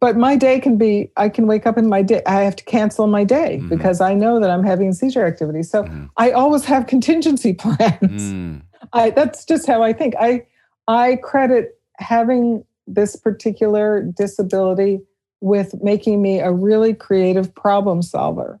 [0.00, 2.64] but my day can be i can wake up in my day i have to
[2.64, 3.68] cancel my day Mhm.
[3.68, 6.10] because i know that i'm having seizure activity so Mhm.
[6.16, 8.62] i always have contingency plans Mm.
[8.92, 10.44] I, that's just how i think i
[10.88, 15.00] i credit having this particular disability
[15.40, 18.60] with making me a really creative problem solver.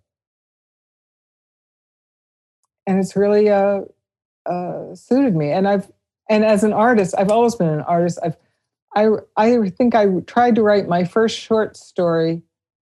[2.86, 3.82] And it's really uh,
[4.44, 5.50] uh, suited me.
[5.50, 5.90] And i've
[6.28, 8.18] and as an artist i've always been an artist.
[8.22, 8.36] I've
[8.96, 12.42] I, I think I tried to write my first short story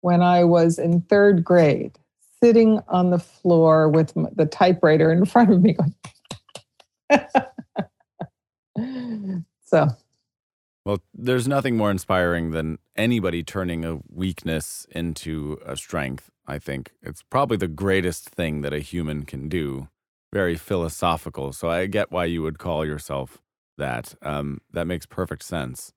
[0.02, 1.98] when I was in third grade,
[2.44, 5.76] sitting on the floor with the typewriter in front of me.
[9.68, 9.88] So,
[10.86, 16.30] Well, there's nothing more inspiring than anybody turning a weakness into a strength.
[16.46, 19.88] I think it's probably the greatest thing that a human can do.
[20.32, 21.52] Very philosophical.
[21.52, 23.42] So I get why you would call yourself
[23.76, 24.14] that.
[24.22, 25.92] Um, that makes perfect sense.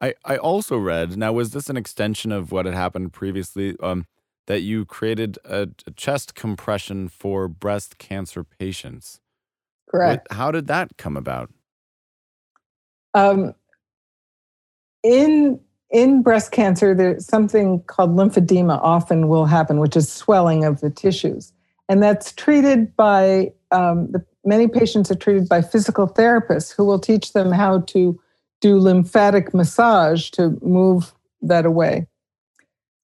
[0.00, 3.76] I, I also read, now, was this an extension of what had happened previously?
[3.82, 4.06] Um,
[4.46, 9.20] that you created a, a chest compression for breast cancer patients.
[9.90, 10.28] correct.
[10.30, 11.50] What- how did that come about?
[13.12, 13.54] Um,
[15.02, 20.80] in in breast cancer, there's something called lymphedema often will happen, which is swelling of
[20.80, 21.52] the tissues,
[21.88, 26.98] and that's treated by um, the, many patients are treated by physical therapists who will
[26.98, 28.20] teach them how to
[28.60, 32.06] do lymphatic massage to move that away.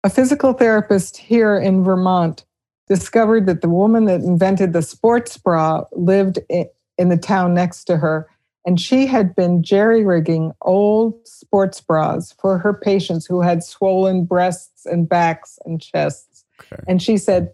[0.03, 2.45] A physical therapist here in Vermont
[2.87, 7.97] discovered that the woman that invented the sports bra lived in the town next to
[7.97, 8.27] her
[8.67, 14.25] and she had been jerry rigging old sports bras for her patients who had swollen
[14.25, 16.43] breasts and backs and chests.
[16.59, 16.83] Okay.
[16.85, 17.53] And she said,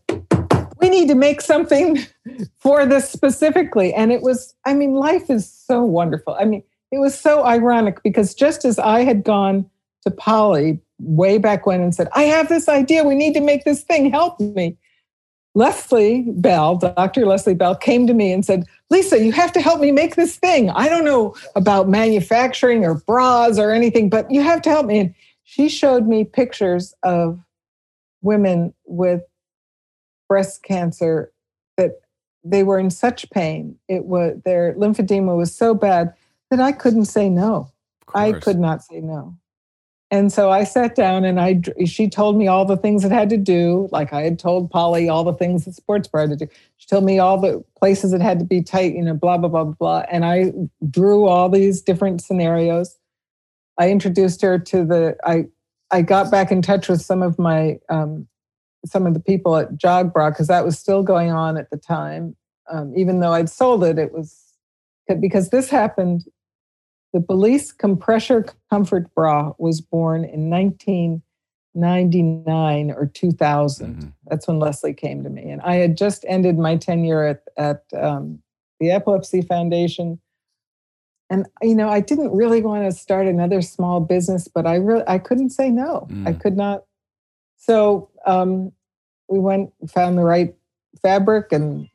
[0.81, 1.99] We need to make something
[2.57, 3.93] for this specifically.
[3.93, 6.35] And it was, I mean, life is so wonderful.
[6.37, 9.69] I mean, it was so ironic because just as I had gone
[10.01, 13.65] to Polly way back when and said, I have this idea, we need to make
[13.65, 14.77] this thing, help me.
[15.55, 17.25] Leslie Bell, Dr.
[17.25, 20.35] Leslie Bell, came to me and said, Lisa, you have to help me make this
[20.35, 20.69] thing.
[20.71, 24.99] I don't know about manufacturing or bras or anything, but you have to help me.
[24.99, 27.39] And she showed me pictures of
[28.21, 29.21] women with
[30.27, 31.31] breast cancer
[31.77, 32.01] that
[32.43, 33.77] they were in such pain.
[33.87, 36.13] It was their lymphedema was so bad
[36.49, 37.71] that I couldn't say no.
[38.15, 39.37] I could not say no.
[40.13, 43.31] And so I sat down and I she told me all the things it had
[43.31, 46.45] to do, like I had told Polly all the things that sports bra had to
[46.45, 46.51] do.
[46.77, 49.49] She told me all the places it had to be tight, you know, blah blah
[49.49, 50.03] blah blah.
[50.11, 50.51] And I
[50.87, 52.95] drew all these different scenarios.
[53.79, 55.45] I introduced her to the I
[55.89, 58.27] I got back in touch with some of my um,
[58.85, 61.77] some of the people at Jog Bra because that was still going on at the
[61.77, 62.35] time.
[62.71, 64.53] Um, even though I'd sold it, it was
[65.19, 66.25] because this happened
[67.13, 73.95] the Bellisse Compressor Comfort Bra was born in 1999 or 2000.
[73.95, 74.13] Mhm.
[74.25, 75.51] That's when Leslie came to me.
[75.51, 78.41] And I had just ended my tenure at, at um,
[78.79, 80.19] the Epilepsy Foundation.
[81.29, 85.03] And, you know, I didn't really want to start another small business, but I really,
[85.07, 86.07] I couldn't say no.
[86.25, 86.39] I Mm.
[86.39, 86.85] could not.
[87.57, 88.71] So um,
[89.29, 90.55] we went, found the right
[91.01, 91.87] fabric and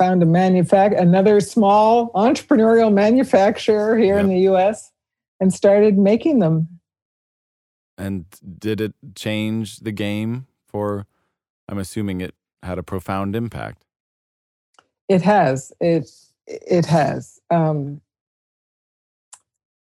[0.00, 4.90] found a manufac another small entrepreneurial manufacturer here in the US
[5.40, 6.80] and started making them.
[7.98, 8.24] And
[8.58, 11.06] did it change the game for?
[11.68, 13.84] I'm assuming it had a profound impact.
[15.08, 15.70] It has.
[15.80, 16.10] It
[16.46, 17.38] it has.
[17.50, 18.00] Um,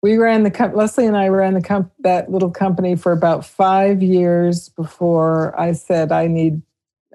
[0.02, 3.46] we ran the com- Leslie and I ran the comp- that little company for about
[3.46, 6.62] five years before I said I need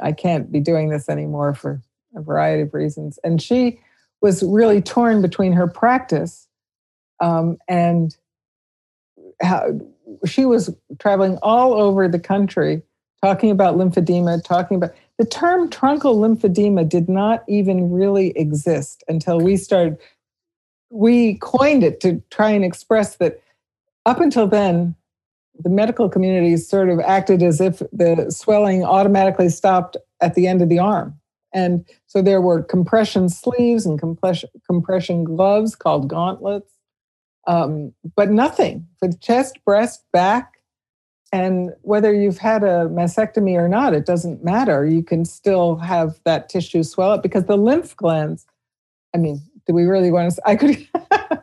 [0.01, 1.81] I can't be doing this anymore for
[2.15, 3.19] a variety of reasons.
[3.23, 3.79] And she
[4.21, 6.47] was really torn between her practice
[7.19, 8.15] um, and
[9.41, 9.79] how
[10.25, 12.81] she was traveling all over the country
[13.23, 19.39] talking about lymphedema, talking about the term truncal lymphedema did not even really exist until
[19.39, 19.97] we started.
[20.89, 23.41] We coined it to try and express that
[24.05, 24.95] up until then,
[25.57, 30.61] the medical community sort of acted as if the swelling automatically stopped at the end
[30.61, 31.19] of the arm.
[31.55, 36.71] And so there were compression sleeves and compression, compression gloves called gauntlets,
[37.47, 40.59] um, but nothing for the chest, breast, back.
[41.31, 44.85] And whether you've had a mastectomy or not, it doesn't matter.
[44.85, 48.45] You can still have that tissue swell up because the lymph glands,
[49.13, 50.41] I mean, do we really want to?
[50.47, 50.87] I could,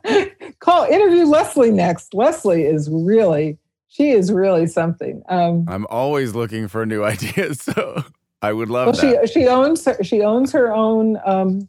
[0.60, 2.14] Call interview Leslie next.
[2.14, 3.58] Leslie is really
[3.88, 5.22] she is really something.
[5.28, 8.04] Um, I'm always looking for new ideas, so
[8.42, 9.28] I would love well, that.
[9.30, 11.68] She she owns her, she owns her own um,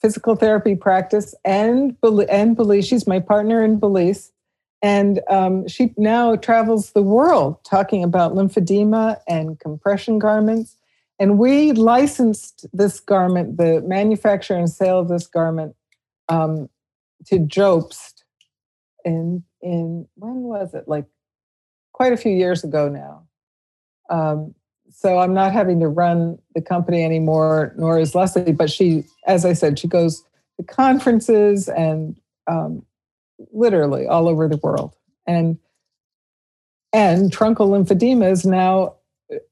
[0.00, 2.86] physical therapy practice and and Bellisse.
[2.86, 4.30] She's my partner in Bellisse,
[4.82, 10.76] and um, she now travels the world talking about lymphedema and compression garments.
[11.20, 15.74] And we licensed this garment, the manufacture and sale of this garment,
[16.28, 16.68] um,
[17.26, 18.22] to Jobst
[19.04, 20.86] in in when was it?
[20.86, 21.06] Like
[21.92, 23.24] quite a few years ago now.
[24.10, 24.54] Um,
[24.90, 28.52] so I'm not having to run the company anymore, nor is Leslie.
[28.52, 30.24] But she, as I said, she goes
[30.58, 32.84] to conferences and um,
[33.52, 34.94] literally all over the world.
[35.26, 35.58] And
[36.92, 38.94] and truncal lymphedema is now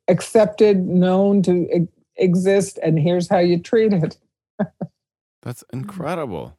[0.09, 4.17] accepted, known to exist, and here's how you treat it.
[5.43, 6.56] That's incredible.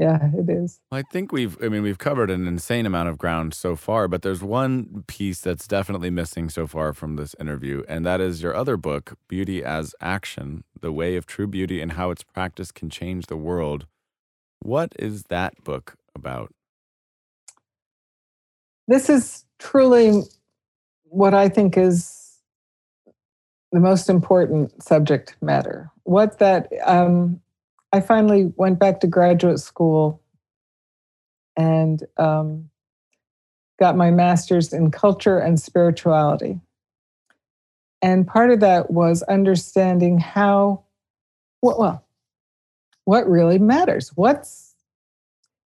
[0.00, 0.80] Yeah, it is.
[0.90, 4.22] I think we've, I mean, we've covered an insane amount of ground so far, but
[4.22, 8.54] there's one piece that's definitely missing so far from this interview, and that is your
[8.54, 12.88] other book, Beauty as Action The Way of True Beauty and How Its Practice Can
[12.88, 13.84] Change the World.
[14.60, 16.50] What is that book about?
[18.88, 20.22] This is truly
[21.04, 22.38] what I think is
[23.70, 25.90] the most important subject matter.
[26.04, 27.42] What that, um,
[27.92, 30.22] I finally went back to graduate school
[31.56, 32.70] and um,
[33.80, 36.60] got my master's in culture and spirituality.
[38.02, 40.84] And part of that was understanding how,
[41.62, 42.04] well,
[43.04, 44.10] what really matters.
[44.14, 44.74] What's,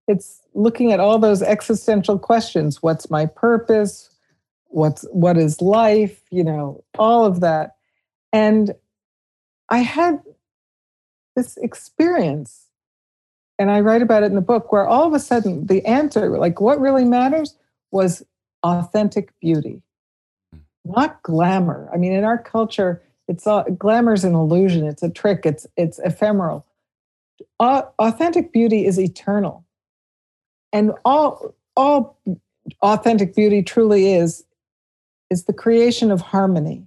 [0.09, 2.83] it's looking at all those existential questions.
[2.83, 4.11] What's my purpose?
[4.67, 6.23] What's, what is life?
[6.31, 7.77] You know, all of that.
[8.33, 8.75] And
[9.69, 10.21] I had
[11.37, 12.69] this experience
[13.59, 16.39] and i write about it in the book where all of a sudden the answer
[16.39, 17.57] like what really matters
[17.91, 18.25] was
[18.65, 19.83] authentic beauty
[20.53, 20.59] hmm.
[20.85, 21.89] not glamour.
[21.93, 26.01] I mean in our culture it's all glamour's an illusion it's a trick it's it's
[26.01, 26.67] ephemeral.
[27.61, 29.65] Authentic beauty is eternal.
[30.73, 32.19] And all all
[32.83, 34.45] authentic beauty truly is
[35.31, 36.87] is the creation of harmony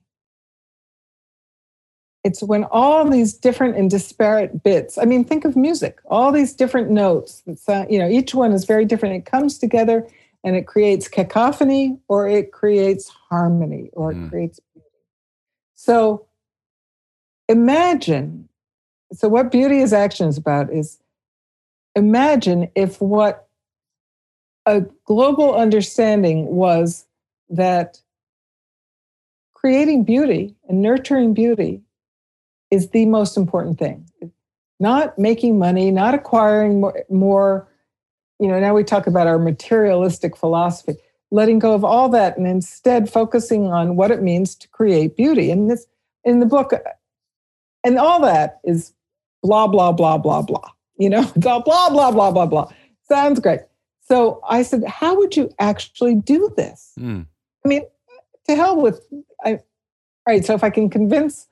[2.27, 6.53] it's when all these different and disparate bits, I mean, think of music, all these
[6.53, 9.15] different notes, sound, you know, each one is very different.
[9.15, 10.05] It comes together
[10.43, 14.29] and it creates cacophony or it creates harmony or it mm.
[14.29, 14.89] creates beauty.
[15.75, 16.27] So
[17.47, 18.49] imagine,
[19.13, 20.99] so what beauty is action is about is
[21.95, 23.47] imagine if what
[24.65, 27.05] a global understanding was
[27.49, 28.01] that
[29.53, 31.83] creating beauty and nurturing beauty
[32.71, 34.09] is the most important thing.
[34.79, 37.67] Not making money, not acquiring more, more,
[38.39, 40.95] you know, now we talk about our materialistic philosophy,
[41.31, 45.49] letting go of all that and instead focusing on what it means to create beauty.
[45.49, 45.87] And this
[46.23, 46.73] in the book,
[47.83, 48.93] and all that is
[49.41, 50.71] blah, blah, blah, blah, blah.
[50.97, 52.71] You know, it's all blah, blah, blah, blah, blah.
[53.07, 53.61] Sounds great.
[54.01, 56.93] So I said, how would you actually do this?
[56.99, 57.25] Mm.
[57.65, 57.83] I mean,
[58.47, 59.01] to hell with
[59.43, 59.53] I
[60.27, 61.47] all right, so if I can convince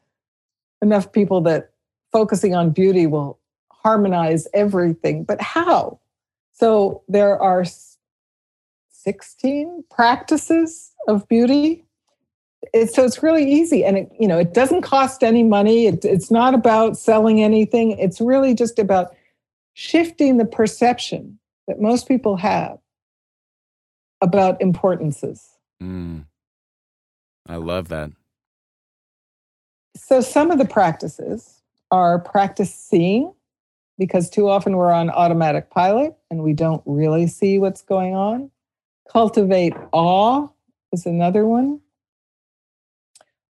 [0.86, 1.72] enough people that
[2.12, 3.40] focusing on beauty will
[3.72, 5.26] harmonize everything.
[5.26, 6.00] But how?
[6.54, 7.66] So there are
[8.90, 11.84] 16 practices of beauty.
[12.90, 15.88] so it's really easy and it, you know, it doesn't cost any money.
[15.88, 17.92] It, it's not about selling anything.
[17.92, 19.16] It's really just about
[19.74, 22.78] shifting the perception that most people have
[24.22, 25.58] about importances.
[25.84, 26.26] Mm.
[27.48, 28.12] I love that.
[29.96, 33.34] So some of the practices are practice seeing,
[33.98, 38.52] because too often we're on automatic pilot and we don't really see what's going on.
[39.12, 40.48] Cultivate awe
[40.92, 41.80] is another one.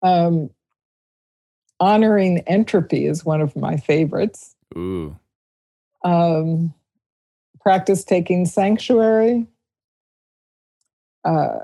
[0.02, 0.50] Um,
[1.78, 4.54] honoring entropy is one of my favorites.
[4.76, 5.18] Ooh.
[6.04, 6.72] Um,
[7.60, 9.46] practice taking sanctuary.
[11.24, 11.58] Uh,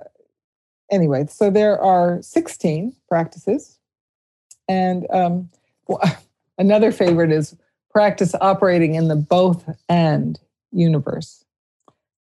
[0.90, 3.78] anyway, so there are 16 practices.
[4.68, 5.48] And um,
[6.58, 7.56] another favorite is
[7.90, 10.38] practice operating in the both and
[10.72, 11.44] universe,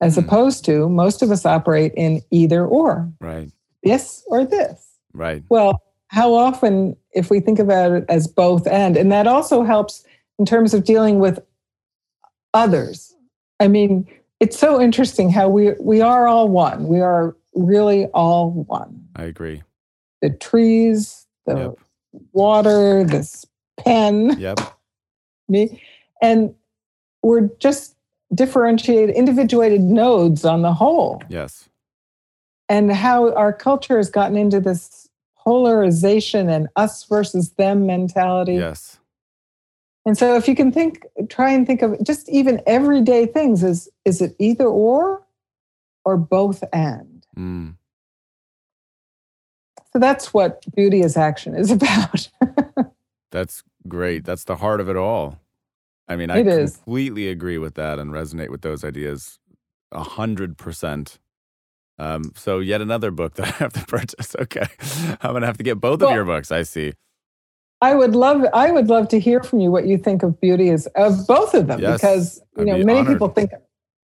[0.02, 0.24] as mm.
[0.26, 3.10] opposed to most of us operate in either or.
[3.20, 3.52] Right.
[3.84, 4.98] This or this.
[5.14, 5.44] Right.
[5.50, 10.06] Well, how often, if we think about it as both and, and that also helps
[10.40, 11.40] in terms of dealing with
[12.54, 13.16] others.
[13.60, 14.08] I mean,
[14.40, 16.88] it's so interesting how we we are all one.
[16.88, 19.08] We are really all one.
[19.16, 19.64] I agree.
[20.22, 21.80] The trees, the yep
[22.32, 23.46] water, this
[23.78, 24.40] pen.
[24.40, 24.60] Yep.
[25.50, 25.82] Me.
[26.22, 26.54] And
[27.24, 27.96] we're just
[28.34, 31.22] differentiated, individuated nodes on the whole.
[31.30, 31.68] Yes.
[32.70, 38.56] And how our culture has gotten into this polarization and us versus them mentality.
[38.56, 39.00] Yes.
[40.06, 43.90] And so if you can think, try and think of just even everyday things, is
[44.06, 45.24] is it either or
[46.06, 47.26] or both and?
[47.38, 47.76] Mm.
[49.94, 52.30] So that's what beauty is action is about.
[53.32, 54.26] That's great.
[54.26, 55.40] That's the heart of it all.
[56.08, 56.76] I mean, I It is.
[56.78, 59.40] completely agree with that and resonate with those ideas
[59.92, 61.20] a hundred percent.
[62.00, 64.36] Um, so yet another book that I have to purchase.
[64.40, 64.66] Okay.
[65.22, 66.94] I'm gonna have to get both of your books, I see.
[67.82, 70.70] I would love I would love to hear from you what you think of beauty
[70.70, 73.14] is of both of them Yes, because you I'd know be many honored.
[73.14, 73.52] people think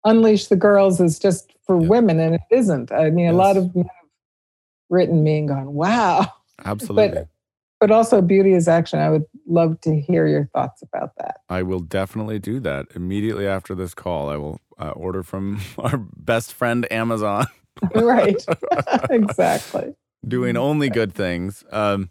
[0.06, 1.88] unleash the girls is just for Yeah.
[1.88, 2.92] women and it isn't.
[2.92, 3.86] I mean a lot of men
[4.90, 6.34] written me and gone, wow.
[6.66, 7.24] Absolutely.
[7.80, 9.00] But also beauty is action.
[9.00, 11.38] I would love to hear your thoughts about that.
[11.48, 14.30] I will definitely do that immediately after this call.
[14.30, 17.48] I will uh, order from our best friend Amazon,
[17.96, 18.44] right.
[19.10, 19.96] exactly.
[20.28, 21.64] doing only good things.
[21.72, 22.10] Um,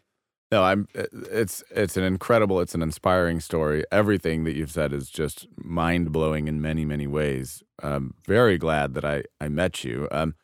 [0.51, 0.89] no, I'm.
[0.95, 2.61] It's it's an incredible.
[2.61, 3.85] It's an inspiring story.
[3.93, 7.63] Everything that you've said is just mind blowing in many many ways.
[7.83, 10.09] I'm very glad that I I met you.
[10.11, 10.35] Um,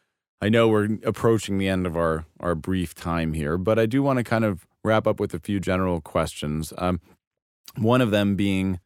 [0.41, 4.03] I know we're approaching the end of our our brief time here, but I do
[4.03, 6.73] want to kind of wrap up with a few general questions.
[6.79, 7.01] Um,
[7.77, 8.81] one of them being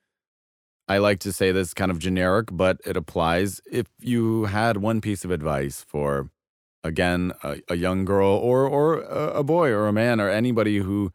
[0.89, 3.61] I like to say this kind of generic, but it applies.
[3.71, 6.31] If you had one piece of advice for,
[6.85, 10.79] again, a, a young girl or or a, a boy or a man or anybody
[10.79, 11.13] who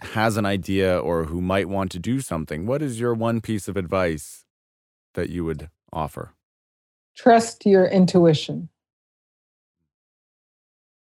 [0.00, 3.68] has an idea or who might want to do something, what is your one piece
[3.68, 4.44] of advice
[5.14, 6.34] that you would offer?
[7.16, 8.68] Trust your intuition.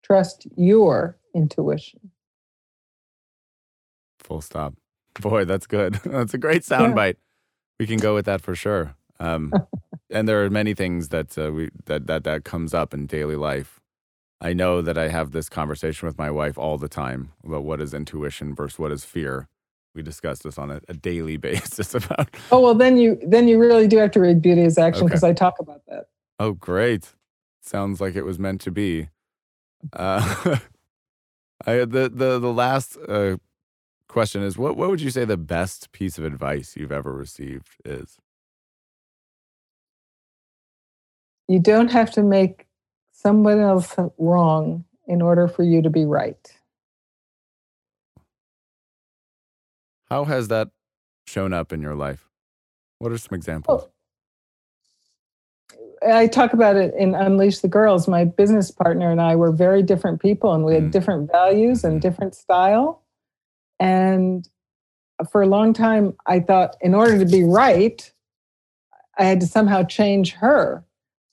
[0.04, 2.12] Trust your intuition.
[4.20, 4.74] Full stop.
[5.20, 5.94] Boy, that's good.
[6.04, 7.16] that's a great soundbite.
[7.80, 8.94] We can go with that for sure.
[9.20, 9.52] Um,
[10.10, 13.36] and there are many things that uh, we that that that comes up in daily
[13.36, 13.80] life.
[14.40, 17.80] I know that I have this conversation with my wife all the time about what
[17.80, 19.48] is intuition versus what is fear.
[19.94, 22.28] We discuss this on a, a daily basis about.
[22.52, 25.08] Oh well, then you then you really do have to read Beauty is Action Okay.
[25.08, 26.06] because I talk about that.
[26.38, 27.14] Oh, great!
[27.62, 29.08] Sounds like it was meant to be.
[29.92, 30.58] Uh,
[31.66, 33.36] I the the the last uh,
[34.08, 37.68] question is what what would you say the best piece of advice you've ever received
[37.84, 38.18] is?
[41.48, 42.66] You don't have to make
[43.12, 46.56] someone else wrong in order for you to be right.
[50.10, 50.68] How has that
[51.26, 52.28] shown up in your life?
[52.98, 53.88] What are some examples?
[56.06, 58.06] I talk about it in Unleash the Girls.
[58.08, 60.90] My business partner and I were very different people, and we had Mm.
[60.90, 62.02] different values and Mhm.
[62.02, 63.02] different style.
[63.80, 64.48] And
[65.30, 68.10] for a long time, I thought in order to be right,
[69.18, 70.84] I had to somehow change her.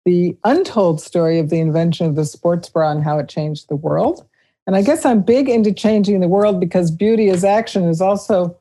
[0.08, 3.76] the untold story of the invention of the sports bra and how it changed the
[3.76, 4.26] world.
[4.66, 8.58] And I guess I'm big into changing the world because beauty is action is also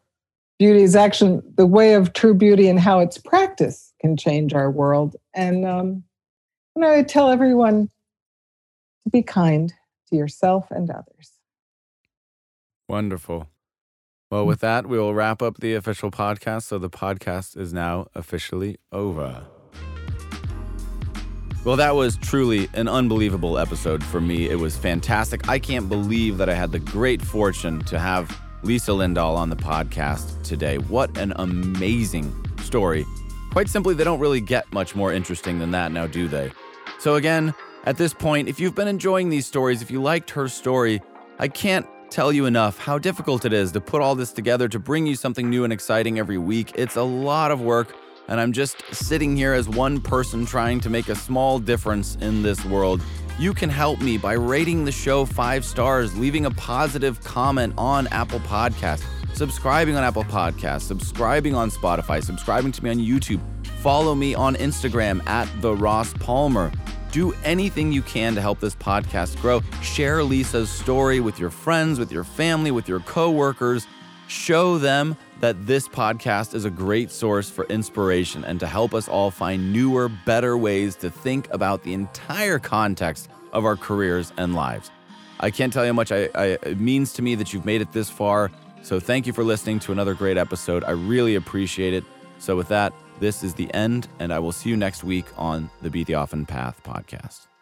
[0.59, 4.69] beauty is action, the way of true beauty and how its practice can change our
[4.69, 5.15] world.
[5.35, 6.03] And um,
[6.75, 7.91] you know, I tell everyone
[9.05, 9.73] to be kind
[10.09, 11.31] to yourself and others.
[12.89, 13.47] Wonderful.
[14.33, 16.65] Well, with that, we will wrap up the official podcast.
[16.65, 19.47] So the podcast is now officially over.
[21.67, 24.49] Well, that was truly an unbelievable episode for me.
[24.49, 25.49] It was fantastic.
[25.49, 29.57] I can't believe that I had the great fortune to have Lisa Lindahl on the
[29.57, 30.79] podcast today.
[30.79, 33.05] What an amazing story.
[33.51, 36.53] Quite simply, they don't really get much more interesting than that now, do they?
[37.01, 37.53] So, again,
[37.83, 41.03] at this point, if you've been enjoying these stories, if you liked her story,
[41.41, 44.79] I can't tell you enough how difficult it is to put all this together to
[44.79, 46.71] bring you something new and exciting every week.
[46.77, 47.93] It's a lot of work
[48.29, 52.43] and I'm just sitting here as one person trying to make a small difference in
[52.43, 53.03] this world.
[53.39, 58.07] You can help me by rating the show five stars, leaving a positive comment on
[58.09, 59.05] Apple Podcasts,
[59.35, 63.41] subscribing on Apple Podcasts, subscribing on Spotify, subscribing to me on YouTube.
[63.81, 66.73] Follow me on Instagram at the Ross Palmer.
[67.13, 69.61] Do anything you can to help this podcast grow.
[69.83, 73.87] Share Lisa's story with your friends, with your family, with your coworkers.
[74.29, 79.09] Show them that this podcast is a great source for inspiration and to help us
[79.09, 84.55] all find newer, better ways to think about the entire context of our careers and
[84.55, 84.91] lives.
[85.41, 87.83] I can't tell you how much I, I, it means to me that you've made
[87.83, 88.51] it this far.
[88.83, 90.85] So thank you for listening to another great episode.
[90.85, 92.05] I really appreciate it.
[92.39, 95.71] So, with that, this is the end, and I will see you next week on
[95.81, 97.56] the Be the Often Path podcast.